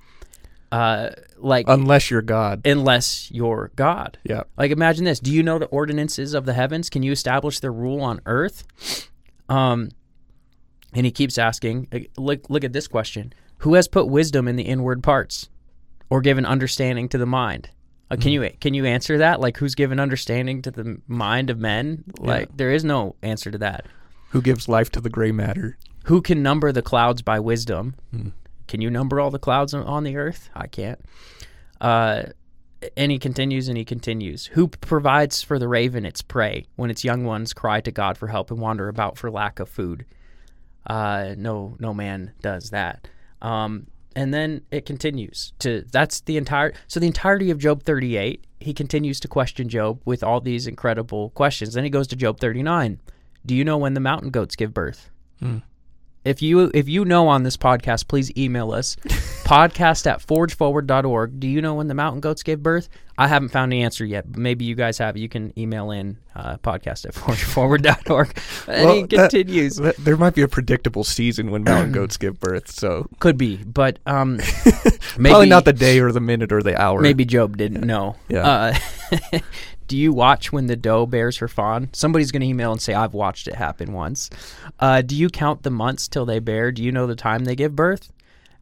[0.73, 2.65] uh, like Unless you're God.
[2.65, 4.17] unless you're god.
[4.23, 4.43] Yeah.
[4.57, 5.19] like imagine this.
[5.19, 6.89] Do you know the ordinances of the heavens?
[6.89, 9.07] Can you establish their rule on earth?
[9.49, 9.89] Um,
[10.93, 13.33] and he keeps asking uh, look, look at this question.
[13.59, 15.47] Who has put wisdom in the inward parts
[16.09, 17.69] or given understanding to the mind?
[18.09, 19.39] Uh, can you can you answer that?
[19.39, 22.03] Like who's given understanding to the mind of men?
[22.19, 23.85] Like there is no answer to that.
[24.31, 25.77] Who gives life to the gray matter?
[26.05, 27.95] Who can number the clouds by wisdom?
[28.67, 30.49] Can you number all the clouds on- the earth?
[30.55, 30.99] I can't.
[31.79, 32.23] Uh,
[32.97, 34.47] and he continues and he continues.
[34.47, 38.27] Who provides for the raven its prey when its young ones cry to God for
[38.27, 40.05] help and wander about for lack of food?
[40.85, 43.07] Uh, no, no man does that.
[43.41, 48.45] Um, and then it continues to that's the entire so the entirety of Job 38.
[48.59, 51.73] He continues to question Job with all these incredible questions.
[51.73, 52.99] Then he goes to Job 39.
[53.45, 55.09] Do you know when the mountain goats give birth?
[56.25, 58.95] If you if you know on this podcast, please email us.
[59.43, 61.39] podcast at forgeforward.org.
[61.39, 62.87] Do you know when the mountain goats gave birth?
[63.17, 65.17] I haven't found the answer yet, but maybe you guys have.
[65.17, 68.35] You can email in uh, podcast at forgeforward.org.
[68.67, 69.75] And he that- continues.
[69.75, 73.57] that- there might be a predictable season when mountain goats give birth, so Could be,
[73.57, 74.37] but um,
[75.17, 77.01] maybe probably not the day or the minute or the hour.
[77.01, 78.15] Maybe Job didn't know.
[78.29, 78.73] Yeah.
[79.11, 79.39] Uh,
[79.87, 81.89] do you watch when the doe bears her fawn?
[81.93, 84.29] Somebody's going to email and say, I've watched it happen once.
[84.79, 86.71] Uh, do you count the months till they bear?
[86.71, 88.11] Do you know the time they give birth?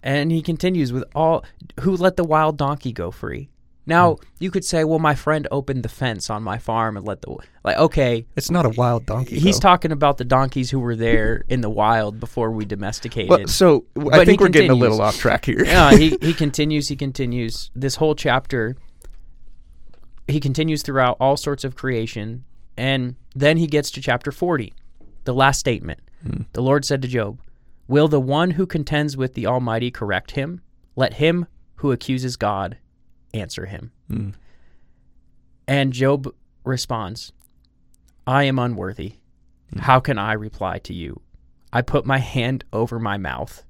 [0.04, 1.46] And he continues with all
[1.82, 3.50] who let the wild donkey go free?
[3.88, 7.22] Now, you could say, well, my friend opened the fence on my farm and let
[7.24, 7.36] the.
[7.64, 9.40] Like, okay, it's not a wild donkey.
[9.40, 9.70] he's though.
[9.70, 13.30] talking about the donkeys who were there in the wild before we domesticated.
[13.30, 15.66] Well, so w- But I think we're getting a little off track here.
[15.66, 17.72] yeah, he, he continues, he continues.
[17.76, 18.78] This whole chapter,
[20.32, 22.46] he continues throughout all sorts of creation.
[22.78, 24.74] And then he gets to chapter 40,
[25.26, 26.00] the last statement.
[26.24, 26.44] Hmm.
[26.54, 27.40] The Lord said to Job,
[27.88, 30.62] Will the one who contends with the Almighty correct him?
[30.96, 32.78] Let him who accuses God
[33.34, 33.92] answer him.
[34.08, 34.30] Hmm.
[35.68, 37.32] And Job responds,
[38.28, 39.16] I am unworthy.
[39.74, 39.80] Hmm.
[39.80, 41.22] How can I reply to you?
[41.74, 43.64] I put my hand over my mouth.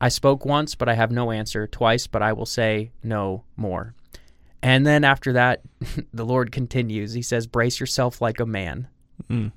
[0.00, 1.66] I spoke once, but I have no answer.
[1.66, 3.94] Twice, but I will say no more.
[4.62, 5.62] And then after that,
[6.12, 7.12] the Lord continues.
[7.12, 8.88] He says, Brace yourself like a man.
[9.28, 9.48] Hmm.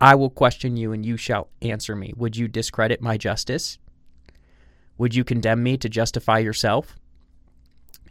[0.00, 2.12] I will question you, and you shall answer me.
[2.16, 3.78] Would you discredit my justice?
[4.98, 6.98] Would you condemn me to justify yourself?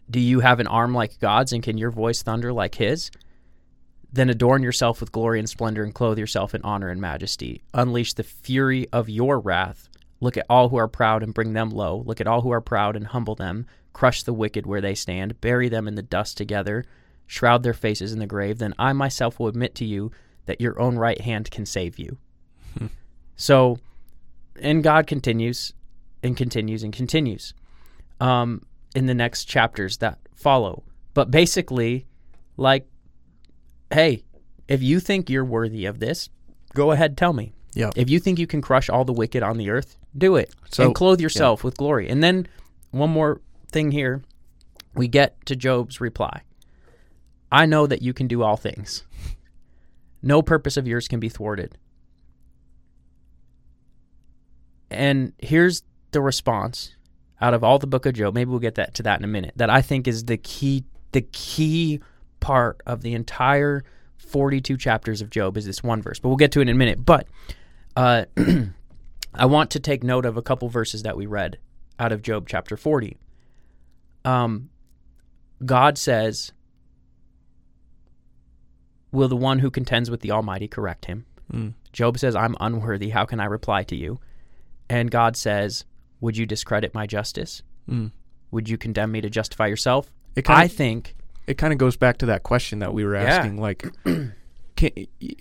[0.09, 3.11] Do you have an arm like God's, and can your voice thunder like his?
[4.11, 7.63] Then adorn yourself with glory and splendor, and clothe yourself in honor and majesty.
[7.73, 9.89] Unleash the fury of your wrath.
[10.21, 12.03] Look at all who are proud and bring them low.
[12.05, 13.67] Look at all who are proud and humble them.
[13.95, 15.39] Crush the wicked where they stand.
[15.39, 16.83] Bury them in the dust together.
[17.27, 18.57] Shroud their faces in the grave.
[18.57, 20.11] Then I myself will admit to you
[20.47, 22.17] that your own right hand can save you.
[23.37, 23.79] so,
[24.59, 25.71] and God continues
[26.21, 27.53] and continues and continues
[28.19, 30.83] um, in the next chapters that follow.
[31.13, 32.05] But basically,
[32.57, 32.85] like,
[33.93, 34.23] hey,
[34.67, 36.27] if you think you're worthy of this,
[36.73, 37.53] go ahead, tell me.
[37.73, 37.91] Yeah.
[37.95, 40.53] If you think you can crush all the wicked on the earth, do it.
[40.69, 42.09] So- and clothe yourself with glory.
[42.09, 42.49] And then
[42.91, 43.39] one more
[43.75, 44.23] thing here.
[44.95, 46.43] We get to Job's reply.
[47.51, 49.03] I know that you can do all things.
[50.23, 51.77] No purpose of yours can be thwarted.
[54.89, 56.95] And here's the response
[57.41, 58.33] out of all the book of Job.
[58.33, 59.51] Maybe we'll get that to that in a minute.
[59.57, 61.99] That I think is the key the key
[62.39, 63.83] part of the entire
[64.17, 66.17] 42 chapters of Job is this one verse.
[66.17, 67.05] But we'll get to it in a minute.
[67.05, 67.27] But
[67.97, 68.25] uh,
[69.35, 71.57] I want to take note of a couple verses that we read
[71.99, 73.17] out of Job chapter 40.
[74.25, 74.69] Um,
[75.65, 76.51] God says,
[79.11, 81.25] Will the one who contends with the Almighty correct him?
[81.93, 83.09] Job says, I'm unworthy.
[83.11, 84.19] How can I reply to you?
[84.89, 85.85] And God says,
[86.19, 87.61] Would you discredit my justice?
[88.51, 90.11] Would you condemn me to justify yourself?
[90.35, 91.15] It kinda- I think,
[91.47, 93.23] it kind of goes back to that question that we were Yeah.
[93.23, 93.85] asking like
[94.75, 94.91] can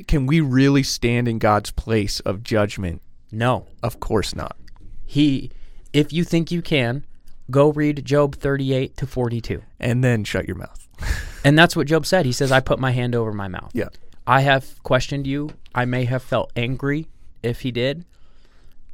[0.07, 3.03] can we really stand in God's place of judgment?
[3.33, 3.67] no.
[3.83, 4.57] Of course not.
[5.05, 5.51] He,
[5.93, 7.05] if you think you can,
[7.51, 9.63] go read Job 38 to 42.
[9.81, 10.87] And then shut your mouth.
[11.47, 12.25] And that's what Job said.
[12.25, 13.71] He says, I put my hand over my mouth.
[13.75, 13.91] Yeah.
[14.27, 15.51] I have questioned you.
[15.75, 17.09] I may have felt angry
[17.43, 18.07] if he did.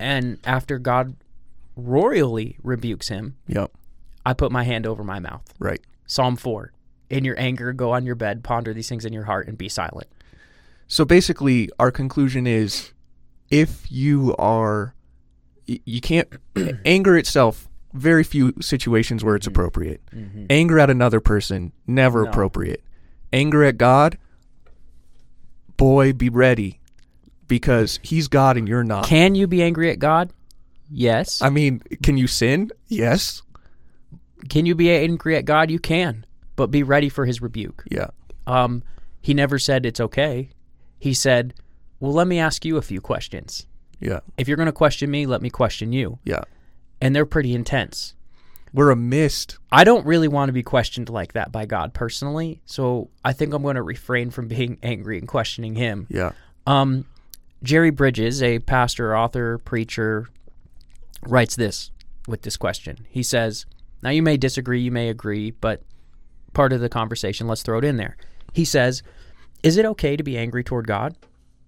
[0.01, 1.15] And after God
[1.77, 3.71] royally rebukes him, Yep.
[4.27, 5.45] I put my hand over my mouth.
[5.61, 5.81] Right.
[6.07, 6.73] Psalm 4.
[7.09, 9.69] In your anger, go on your bed, ponder these things in your heart, and be
[9.69, 10.09] silent.
[10.89, 12.93] So basically, our conclusion is
[13.49, 14.97] if you are,
[15.67, 16.29] you can't,
[16.85, 20.01] anger itself, very few situations where it's appropriate.
[20.49, 22.83] Anger at another person, never appropriate.
[23.33, 24.19] Anger at God,
[25.77, 26.81] boy, be ready
[27.49, 29.07] because he's God and you're not.
[29.07, 30.33] Can you be angry at God?
[30.91, 31.41] Yes.
[31.41, 32.71] I mean, can you sin?
[32.89, 33.43] Yes.
[34.49, 35.71] Can you be angry at God?
[35.71, 36.25] You can,
[36.57, 37.85] but be ready for his rebuke.
[37.91, 38.09] Yeah.
[38.47, 38.83] Um,
[39.21, 40.51] he never said it's okay.
[40.99, 41.55] He said,
[42.01, 43.67] Well, let me ask you a few questions.
[44.01, 44.21] Yeah.
[44.39, 46.19] If you're going to question me, let me question you.
[46.25, 46.43] Yeah.
[47.01, 48.15] And they're pretty intense.
[48.73, 49.59] We're a mist.
[49.73, 52.61] I don't really want to be questioned like that by God personally.
[52.67, 56.07] So I think I'm going to refrain from being angry and questioning him.
[56.09, 56.33] Yeah.
[56.67, 57.07] Um,
[57.63, 60.29] Jerry Bridges, a pastor, author, preacher,
[61.27, 61.91] writes this
[62.27, 63.07] with this question.
[63.11, 63.67] He says,
[64.03, 65.83] Now you may disagree, you may agree, but
[66.53, 68.17] part of the conversation, let's throw it in there.
[68.53, 69.03] He says,
[69.63, 71.17] Is it okay to be angry toward God?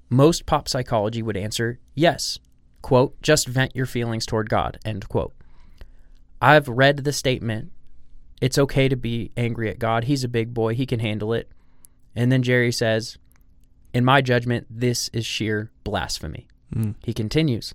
[0.08, 2.38] Most pop psychology would answer yes.
[2.82, 5.32] Quote, just vent your feelings toward God, end quote.
[6.40, 7.70] I've read the statement,
[8.40, 10.04] it's okay to be angry at God.
[10.04, 11.48] He's a big boy, he can handle it.
[12.16, 13.16] And then Jerry says,
[13.94, 16.48] In my judgment, this is sheer blasphemy.
[16.72, 16.92] Hmm.
[17.04, 17.72] He continues,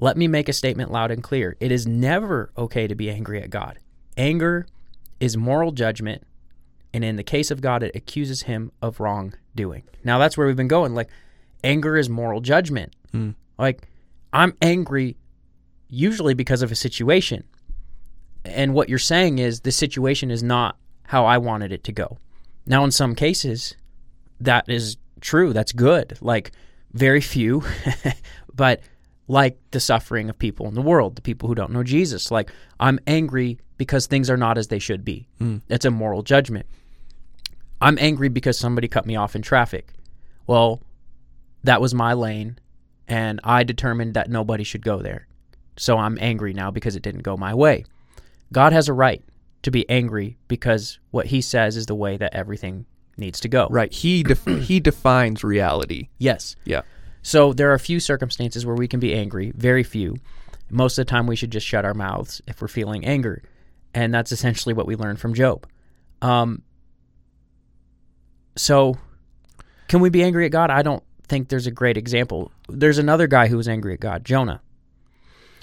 [0.00, 1.56] Let me make a statement loud and clear.
[1.60, 3.78] It is never okay to be angry at God.
[4.16, 4.66] Anger
[5.20, 6.22] is moral judgment,
[6.94, 9.82] and in the case of God, it accuses him of wrongdoing.
[10.02, 10.94] Now, that's where we've been going.
[10.94, 11.10] Like,
[11.62, 12.96] anger is moral judgment.
[13.12, 13.30] Hmm.
[13.58, 13.88] Like,
[14.32, 15.16] I'm angry
[15.88, 17.44] usually because of a situation.
[18.44, 22.18] And what you're saying is the situation is not how I wanted it to go.
[22.66, 23.76] Now, in some cases,
[24.40, 25.52] that is true.
[25.52, 26.18] That's good.
[26.20, 26.52] Like,
[26.92, 27.62] very few,
[28.54, 28.80] but
[29.28, 32.30] like the suffering of people in the world, the people who don't know Jesus.
[32.30, 35.26] Like, I'm angry because things are not as they should be.
[35.38, 35.58] Hmm.
[35.68, 36.66] That's a moral judgment.
[37.80, 39.92] I'm angry because somebody cut me off in traffic.
[40.46, 40.82] Well,
[41.64, 42.58] that was my lane,
[43.08, 45.26] and I determined that nobody should go there.
[45.76, 47.84] So I'm angry now because it didn't go my way.
[48.52, 49.22] God has a right
[49.62, 52.86] to be angry because what he says is the way that everything
[53.16, 53.68] needs to go.
[53.70, 53.92] Right.
[53.92, 56.08] He def- he defines reality.
[56.18, 56.56] Yes.
[56.64, 56.82] Yeah.
[57.22, 60.16] So there are a few circumstances where we can be angry, very few.
[60.70, 63.42] Most of the time, we should just shut our mouths if we're feeling anger.
[63.94, 65.66] And that's essentially what we learned from Job.
[66.22, 66.62] Um,
[68.56, 68.96] so,
[69.88, 70.70] can we be angry at God?
[70.70, 71.02] I don't
[71.32, 72.52] think there's a great example.
[72.68, 74.60] There's another guy who was angry at God, Jonah.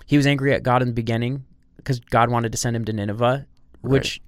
[0.08, 1.46] He was angry at God in the beginning
[1.78, 3.46] because God wanted to send him to Nineveh,
[3.82, 4.20] which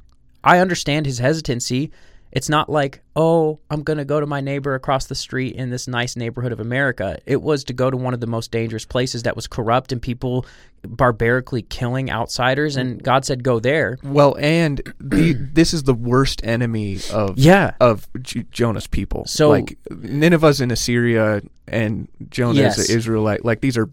[0.44, 1.92] I understand his hesitancy.
[2.32, 5.70] It's not like, oh, I'm going to go to my neighbor across the street in
[5.70, 7.20] this nice neighborhood of America.
[7.26, 10.02] It was to go to one of the most dangerous places that was corrupt and
[10.02, 10.46] people
[10.84, 12.76] barbarically killing outsiders.
[12.78, 13.98] And God said, go there.
[14.04, 17.72] Well, and the, this is the worst enemy of Yeah.
[17.80, 19.26] of J- Jonah's people.
[19.26, 22.90] So- like Nineveh's in Assyria and Jonah Yes.
[22.90, 23.44] an Israelite.
[23.46, 23.90] Like these are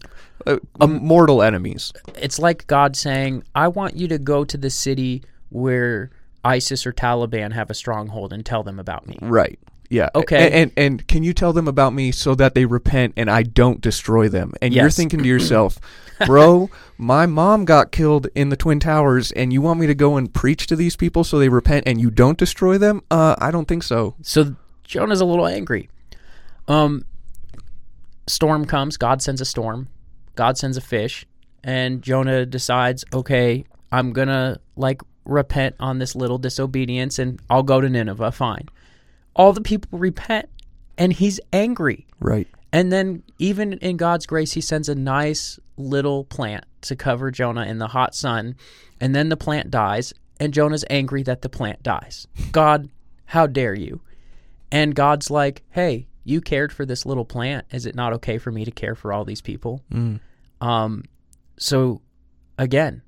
[0.47, 1.91] uh, uh, mortal enemies.
[2.17, 6.09] It's like God saying, I want you to go to the city where
[6.43, 9.17] ISIS or Taliban have a stronghold and tell them about me.
[9.21, 9.59] Right.
[9.89, 10.09] Yeah.
[10.13, 10.45] Okay.
[10.45, 13.43] And, and and can you tell them about me so that they repent and I
[13.43, 14.53] don't destroy them?
[14.61, 15.79] And you're thinking to yourself,
[16.25, 20.15] bro, my mom got killed in the Twin Towers, and you want me to go
[20.15, 23.01] and preach to these people so they repent and you don't destroy them?
[23.09, 24.15] Uh, I don't think so.
[24.21, 25.89] So Jonah's a little angry.
[26.67, 27.05] Um,
[28.27, 28.95] storm comes.
[28.97, 29.89] God sends a storm.
[30.35, 31.25] God sends a fish,
[31.63, 37.81] and Jonah decides, okay, I'm gonna like repent on this little disobedience, and I'll go
[37.81, 38.31] to Nineveh.
[38.31, 38.69] Fine.
[39.35, 40.49] All the people repent,
[40.97, 42.07] and he's angry.
[42.19, 42.47] Right.
[42.71, 47.65] And then, even in God's grace, He sends a nice little plant to cover Jonah
[47.65, 48.55] in the hot sun.
[49.01, 52.27] And then the plant dies, and Jonah's angry that the plant dies.
[52.51, 52.89] God,
[53.25, 54.01] how dare you?
[54.71, 57.65] And God's like, hey, you cared for this little plant.
[57.71, 59.81] Is it not okay for me to care for all these people?
[60.61, 61.05] Um,
[61.57, 62.01] so,
[62.57, 63.01] again,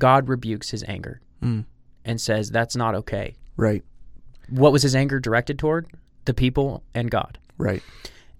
[0.00, 1.20] God rebukes his anger
[2.04, 3.36] and says, that's not okay.
[3.56, 3.84] Right.
[4.48, 5.86] What was his anger directed toward?
[6.24, 7.38] The people and God.
[7.56, 7.82] Right.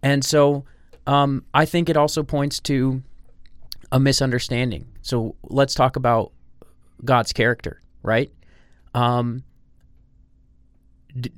[0.03, 0.65] And so
[1.07, 3.03] um, I think it also points to
[3.93, 4.87] a misunderstanding.
[5.03, 6.33] So let's talk about
[7.05, 8.31] God's character, right?
[8.95, 9.45] Um,
[11.19, 11.33] d-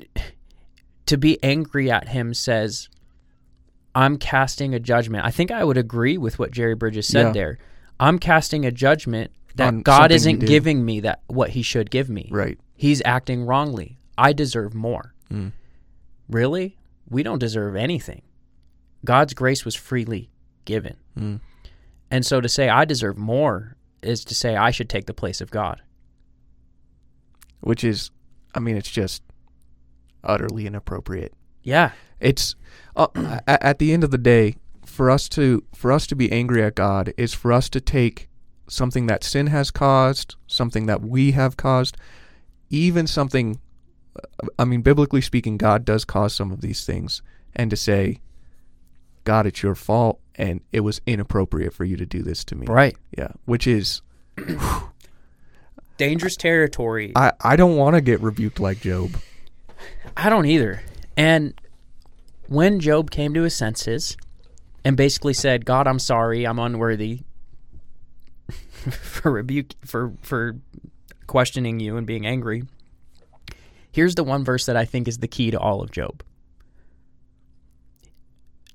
[1.07, 2.89] to be angry at him says,
[3.95, 5.25] I'm casting a judgment.
[5.25, 7.33] I think I would agree with what Jerry Bridges said Yeah.
[7.33, 7.59] there.
[8.01, 12.29] I'm casting a judgment that God isn't giving me that what he should give me.
[12.31, 12.59] Right.
[12.75, 13.99] He's acting wrongly.
[14.17, 15.15] I deserve more.
[15.31, 15.53] Mm.
[16.29, 16.77] Really?
[17.09, 18.23] We don't deserve anything.
[19.05, 20.31] God's grace was freely
[20.65, 20.97] given.
[21.19, 21.41] Mm.
[22.11, 25.41] And so to say I deserve more is to say I should take the place
[25.41, 25.83] of God.
[27.61, 28.11] Which is,
[28.55, 29.23] I mean, it's just
[30.25, 31.33] utterly inappropriate.
[31.63, 31.93] Yeah.
[32.21, 32.55] It's
[32.97, 33.09] uh,
[33.47, 36.75] at the end of the day, for us to for us to be angry at
[36.75, 38.29] God is for us to take
[38.73, 41.97] something that sin has caused, something that we have caused,
[42.71, 43.61] even something.
[44.59, 47.23] I mean, biblically speaking, God does cause some of these things,
[47.55, 48.21] and to say,
[49.25, 52.67] God, it's your fault, and it was inappropriate for you to do this to me.
[52.67, 52.97] Right.
[53.17, 53.33] Yeah.
[53.45, 54.03] Which is,
[55.99, 57.13] Dangerous territory.
[57.15, 59.11] I I don't want to get rebuked like Job.
[60.17, 60.83] I don't either.
[61.17, 61.55] And
[62.49, 64.17] when Job came to his senses
[64.85, 66.45] and basically said, "God, I'm sorry.
[66.45, 67.21] I'm unworthy
[68.91, 70.59] for rebuke for for
[71.27, 72.65] questioning you and being angry."
[73.93, 76.23] Here's the one verse that I think is the key to all of Job.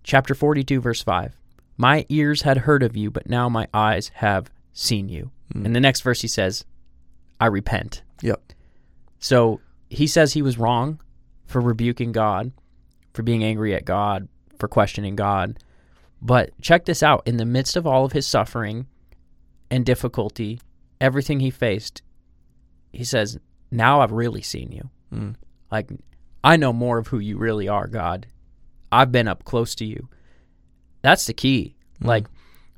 [0.03, 1.35] Chapter 42, verse 5.
[1.75, 5.31] My ears had heard of you, but now my eyes have seen you.
[5.51, 5.65] Hmm.
[5.65, 6.65] In the next verse, he says,
[7.41, 8.03] I repent.
[8.21, 8.53] Yep.
[9.19, 10.99] So he says he was wrong
[11.45, 12.51] for rebuking God,
[13.13, 14.27] for being angry at God,
[14.57, 15.57] for questioning God.
[16.21, 18.87] But check this out in the midst of all of his suffering
[19.69, 20.59] and difficulty,
[20.99, 22.01] everything he faced,
[22.93, 23.37] he says,
[23.71, 24.89] Now I've really seen you.
[25.09, 25.31] Hmm.
[25.71, 25.91] Like,
[26.43, 28.27] I know more of who you really are, God.
[28.91, 30.07] I've been up close to you.
[31.01, 31.75] That's the key.
[31.99, 32.07] Hmm.
[32.07, 32.27] Like,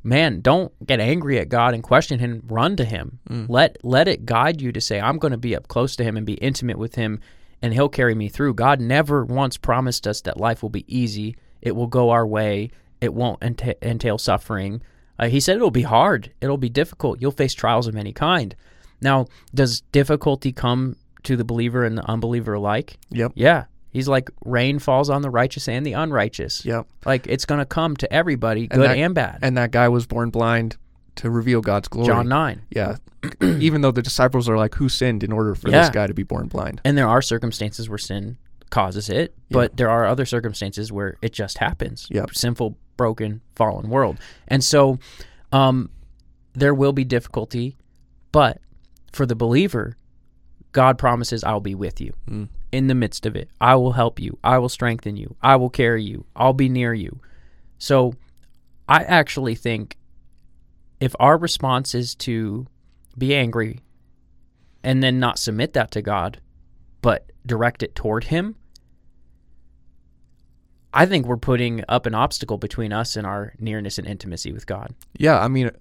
[0.04, 2.44] man, don't get angry at God and question him.
[2.48, 3.20] Run to him.
[3.28, 3.46] Hmm.
[3.48, 6.18] Let let it guide you to say, I'm going to be up close to him
[6.18, 7.20] and be intimate with him,
[7.62, 8.56] and he'll carry me through.
[8.56, 11.36] God never once promised us that life will be easy.
[11.62, 12.72] It will go our way.
[13.02, 14.82] It won't enta- entail suffering.
[15.20, 16.32] Uh, he said it'll be hard.
[16.42, 17.20] It'll be difficult.
[17.22, 18.56] You'll face trials of any kind.
[19.02, 22.98] Now, does difficulty come to the believer and the unbeliever alike?
[23.12, 23.34] Yep.
[23.36, 23.66] Yeah.
[23.92, 26.64] He's like rain falls on the righteous and the unrighteous.
[26.66, 26.88] Yep.
[27.06, 29.40] Like it's going to come to everybody, And good that- and bad.
[29.42, 30.78] And that guy was born blind
[31.16, 32.08] to reveal God's glory.
[32.08, 32.62] John 9.
[32.70, 32.96] Yeah.
[33.42, 36.24] Even though the disciples are like, who sinned in order for this guy to be
[36.24, 36.80] born blind?
[36.86, 38.38] And there are circumstances where sin
[38.70, 42.08] causes it, but there are other circumstances where it just happens.
[42.12, 42.36] Yep.
[42.36, 44.20] Sinful, broken, fallen world.
[44.50, 45.00] And so
[45.54, 45.90] um,
[46.52, 47.78] there will be difficulty,
[48.34, 48.60] but
[49.14, 49.96] for the believer,
[50.74, 52.14] God promises, I'll be with you
[52.74, 53.50] in the midst of it.
[53.62, 54.38] I will help you.
[54.44, 55.38] I will strengthen you.
[55.42, 56.26] I will carry you.
[56.36, 57.22] I'll be near you.
[57.78, 58.16] So
[58.90, 59.96] I actually think
[61.00, 62.68] if our response is to
[63.18, 63.80] be angry
[64.84, 66.42] and then not submit that to God,
[67.02, 68.58] but direct it toward Him,
[70.94, 74.66] I think we're putting up an obstacle between us and our nearness and intimacy with
[74.66, 74.94] God.
[75.18, 75.40] Yeah.
[75.40, 75.72] I mean,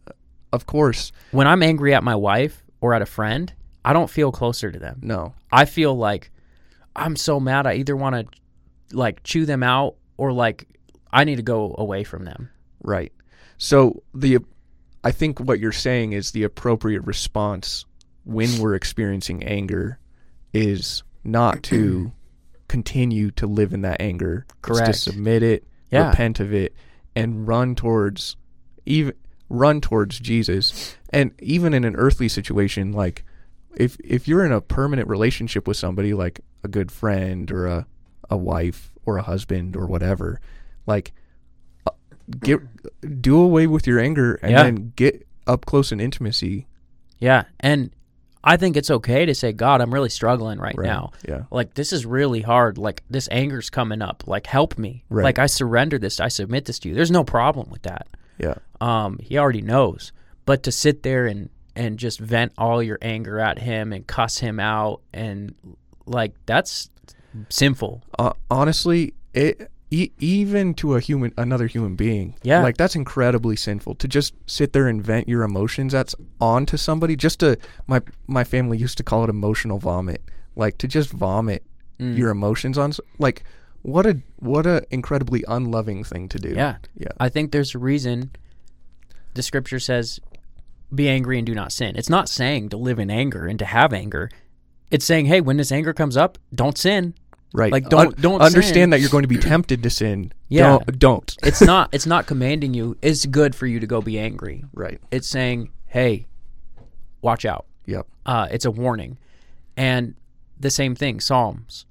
[0.53, 3.53] of course, When I'm angry at my wife or at a friend,
[3.85, 5.01] I don't feel closer to them.
[5.03, 5.35] no.
[5.51, 6.31] I feel like
[6.95, 7.67] I'm so mad.
[7.67, 10.67] I either want to like chew them out or like
[11.11, 12.51] I need to go away from them.
[12.83, 13.13] Right.
[13.57, 14.39] So the
[15.05, 17.87] I think what you're saying is the appropriate response
[18.25, 19.99] when we're experiencing anger
[20.53, 22.13] is not to
[22.69, 24.47] continue to live in that anger.
[24.67, 26.11] It's to submit it, Yeah.
[26.11, 26.75] repent of it,
[27.17, 28.37] and run towards
[28.87, 29.15] even
[29.51, 30.97] run towards Jesus.
[31.11, 33.25] And even in an earthly situation, like
[33.77, 37.87] if if you're in a permanent relationship with somebody like a good friend or a
[38.31, 40.41] a wife or a husband or whatever,
[40.87, 41.13] like
[41.87, 41.93] uh,
[42.41, 42.61] get
[43.23, 44.63] do away with your anger and Yeah.
[44.65, 46.67] then get up close in intimacy.
[47.19, 47.45] Yeah.
[47.61, 47.91] And
[48.45, 50.87] I think it's okay to say, God, I'm really struggling right, Right.
[50.87, 51.13] now.
[51.29, 51.43] Yeah.
[51.51, 52.79] Like, this is really hard.
[52.79, 54.25] Like, this anger's coming up.
[54.27, 55.05] Like, help me.
[55.11, 55.25] Right.
[55.25, 56.21] Like, I surrender this.
[56.21, 56.95] I submit this to you.
[56.95, 58.07] There's no problem with that.
[58.39, 58.55] Yeah.
[58.81, 60.13] Um, he already knows.
[60.47, 64.39] But to sit there and, and just vent all your anger at him and cuss
[64.39, 65.55] him out and,
[66.07, 66.91] like, that's
[67.49, 68.03] sinful.
[68.19, 72.63] Uh, honestly, it e- even to a human another human being, Yeah.
[72.63, 77.17] like that's incredibly sinful to just sit there and vent your emotions that's onto somebody.
[77.17, 80.23] Just to my my family used to call it emotional vomit,
[80.57, 81.63] like to just vomit
[82.01, 82.17] Mm.
[82.17, 83.43] your emotions on like
[83.83, 86.51] what a what a incredibly unloving thing to do.
[86.51, 86.77] Yeah.
[86.97, 88.31] yeah, I think there's a reason
[89.35, 90.21] the scripture says,
[90.95, 91.97] be angry and do not sin.
[91.97, 94.31] It's not saying to live in anger and to have anger.
[94.91, 97.15] It's saying, hey, when this anger comes up, don't sin.
[97.53, 97.73] Right.
[97.73, 98.47] Like, don't- don't sin.
[98.47, 100.33] understand that you're going to be tempted to sin.
[100.49, 100.79] Yeah.
[100.87, 101.37] don't, don't.
[101.43, 102.97] It's not it's not commanding you.
[103.03, 104.65] It's good for you to go be angry.
[104.73, 105.01] right.
[105.11, 106.27] It's saying, hey,
[107.23, 107.67] watch out.
[107.87, 108.07] Yep.
[108.27, 109.19] Uh, it's a warning.
[109.77, 110.15] And
[110.61, 111.87] the same thing, Psalms.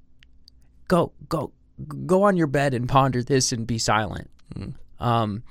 [0.88, 1.52] Go, go,
[2.06, 4.30] go on your bed and ponder this and be silent.
[5.00, 5.42] Um,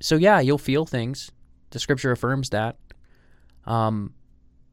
[0.00, 1.30] so yeah, you'll feel things.
[1.70, 2.76] The scripture affirms that.
[3.66, 4.14] Um,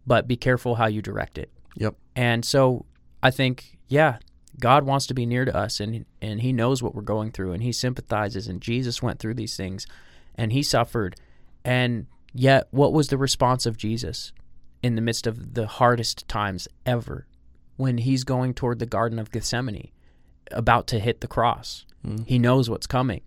[0.08, 1.52] but be careful how you direct it.
[1.76, 1.96] Yep.
[2.16, 2.86] And so
[3.22, 4.18] I think, yeah,
[4.60, 7.54] God wants to be near to us and and he knows what we're going through
[7.54, 9.88] and he sympathizes and Jesus went through these things
[10.36, 11.16] and he suffered.
[11.64, 14.32] And yet what was the response of Jesus
[14.82, 17.28] in the midst of the hardest times ever
[17.78, 19.92] when he's going toward the garden of Gethsemane
[20.52, 21.86] about to hit the cross?
[22.06, 22.28] Mm.
[22.28, 23.22] He knows what's coming.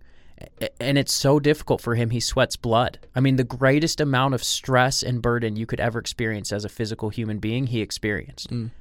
[0.79, 2.09] And it's so difficult for him.
[2.09, 2.99] He sweats blood.
[3.15, 6.69] I mean, the greatest amount of stress and burden you could ever experience as a
[6.69, 8.49] physical human being, he experienced.
[8.49, 8.71] Mm.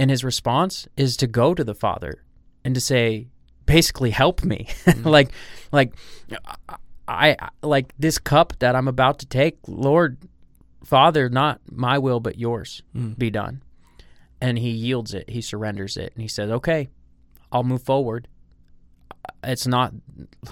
[0.00, 2.24] And his response is to go to the Father
[2.64, 3.28] and to say,
[3.66, 4.66] basically, help me.
[5.02, 5.30] like,
[5.72, 5.92] like,
[7.06, 10.16] I, like this cup that I'm about to take, Lord,
[10.82, 12.82] Father, not my will but yours
[13.18, 13.62] be done.
[14.40, 15.28] And he yields it.
[15.28, 16.88] He surrenders it, and he says, "Okay,
[17.52, 18.26] I'll move forward.
[19.44, 19.92] It's not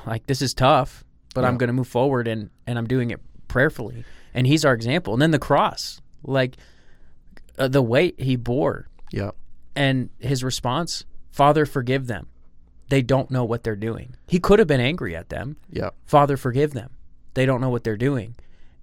[0.04, 3.20] like this is tough, but I'm going to move forward, and and I'm doing it
[3.48, 4.04] prayerfully.
[4.34, 5.14] And he's our example.
[5.14, 6.58] And then the cross, like
[7.58, 9.34] uh, the weight he bore, Yep.
[9.76, 12.26] and his response, Father, forgive them.
[12.90, 14.14] they don't know what they're doing.
[14.26, 15.56] He could have been angry at them.
[15.70, 15.90] Yeah.
[16.06, 16.90] Father, forgive them.
[17.34, 18.34] They don't know what they're doing.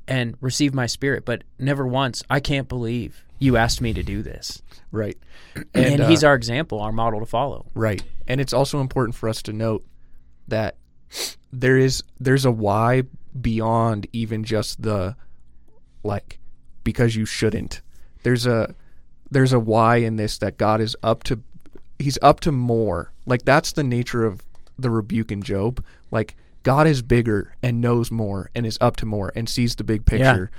[0.08, 4.22] And receive my spirit, but never once, I can't believe you asked me to do
[4.22, 4.62] this.
[4.92, 5.18] Right.
[5.74, 7.66] And, uh, he's our example, our model to follow.
[7.74, 8.04] Right.
[8.28, 9.84] And it's also important for us to note
[10.48, 10.76] that
[11.52, 13.04] there is there's a why
[13.40, 15.16] beyond even just the
[16.04, 16.38] like
[16.84, 17.82] because you shouldn't.
[18.24, 18.76] There's a
[19.36, 21.42] there's a why in this that God is up to
[22.00, 23.12] he's up to more.
[23.26, 24.42] Like that's the nature of
[24.80, 25.84] the rebuke in Job.
[26.10, 29.84] Like God is bigger and knows more and is up to more and sees the
[29.84, 30.52] big picture.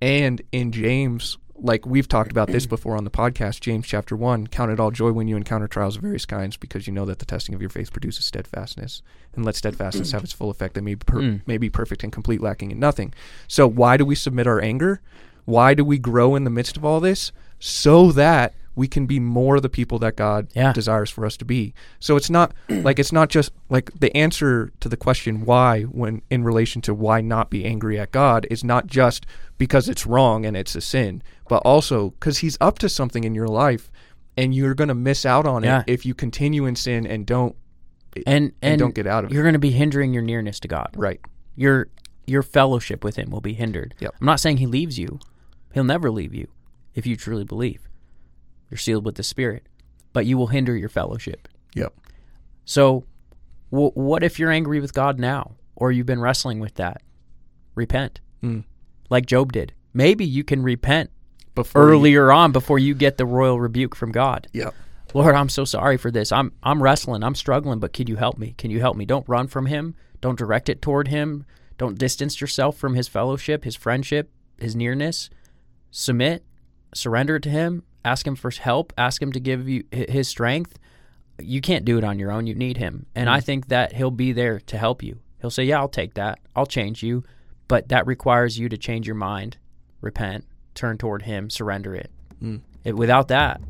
[0.00, 4.46] And in James, like we've talked about this before on the podcast, James chapter 1,
[4.46, 7.18] count it all joy when you encounter trials of various kinds because you know that
[7.18, 9.02] the testing of your faith produces steadfastness.
[9.36, 11.36] And let steadfastness have its full effect that may be, per- hmm.
[11.46, 13.12] may be perfect and complete, lacking in nothing.
[13.46, 15.02] So why do we submit our anger?
[15.44, 17.30] Why do we grow in the midst of all this?
[17.64, 20.72] So that we can be more the people that God Yeah.
[20.72, 21.74] desires for us to be.
[22.00, 26.22] So it's not like it's not just like the answer to the question why when
[26.28, 29.26] in relation to why not be angry at God is not just
[29.58, 33.32] because it's wrong and it's a sin, but also cuz he's up to something in
[33.34, 33.92] your life
[34.36, 35.80] and you're going to miss out on Yeah.
[35.86, 37.54] it if you continue in sin and don't
[38.16, 39.34] eh, And and, don't get out of it.
[39.34, 40.88] You're going to be hindering your nearness to God.
[40.96, 41.20] right.
[41.54, 41.86] Your
[42.26, 43.94] your fellowship with him will be hindered.
[44.00, 44.14] Yep.
[44.20, 45.20] I'm not saying he leaves you.
[45.74, 46.48] He'll never leave you
[46.94, 47.88] if you truly believe.
[48.70, 49.66] You're sealed with the Spirit,
[50.12, 51.48] but you will hinder your fellowship.
[51.74, 51.94] Yep.
[52.64, 53.04] So,
[53.70, 57.02] w- what if you're angry with God now, or you've been wrestling with that?
[57.74, 58.64] Repent, Mm.
[59.10, 59.72] like Job did.
[59.94, 61.10] Maybe you can repent
[61.54, 64.48] Before you- earlier on before you get the royal rebuke from God.
[64.52, 64.74] Yep.
[65.14, 66.32] Lord, I'm so sorry for this.
[66.32, 67.22] I'm I'm wrestling.
[67.22, 68.54] I'm struggling, but can you help me?
[68.56, 69.04] Can you help me?
[69.04, 69.94] Don't run from him.
[70.22, 71.44] Don't direct it toward him.
[71.76, 75.28] Don't distance yourself from his fellowship, his friendship, his nearness.
[75.90, 76.44] Submit,
[76.94, 77.82] surrender it to him.
[78.04, 78.92] Ask him for help.
[78.98, 80.78] Ask him to give you his strength.
[81.40, 82.46] You can't do it on your own.
[82.46, 83.06] You need him.
[83.14, 83.44] And I mm.
[83.44, 85.20] think that he'll be there to help you.
[85.40, 86.38] He'll say, "Yeah, I'll take that.
[86.54, 87.24] I'll change you."
[87.68, 89.56] But that requires you to change your mind,
[90.00, 92.10] repent, turn toward him, surrender it.
[92.42, 92.60] Mm.
[92.84, 93.60] It- without that,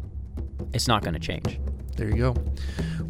[0.73, 1.61] it's not going to change.
[1.97, 2.35] There you go.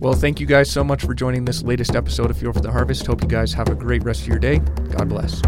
[0.01, 2.73] Well, thank you guys so much for joining this latest episode of Fuel for the
[2.73, 3.07] Harvest.
[3.07, 4.59] Hope you guys have a great rest of your day.
[4.59, 5.41] God bless.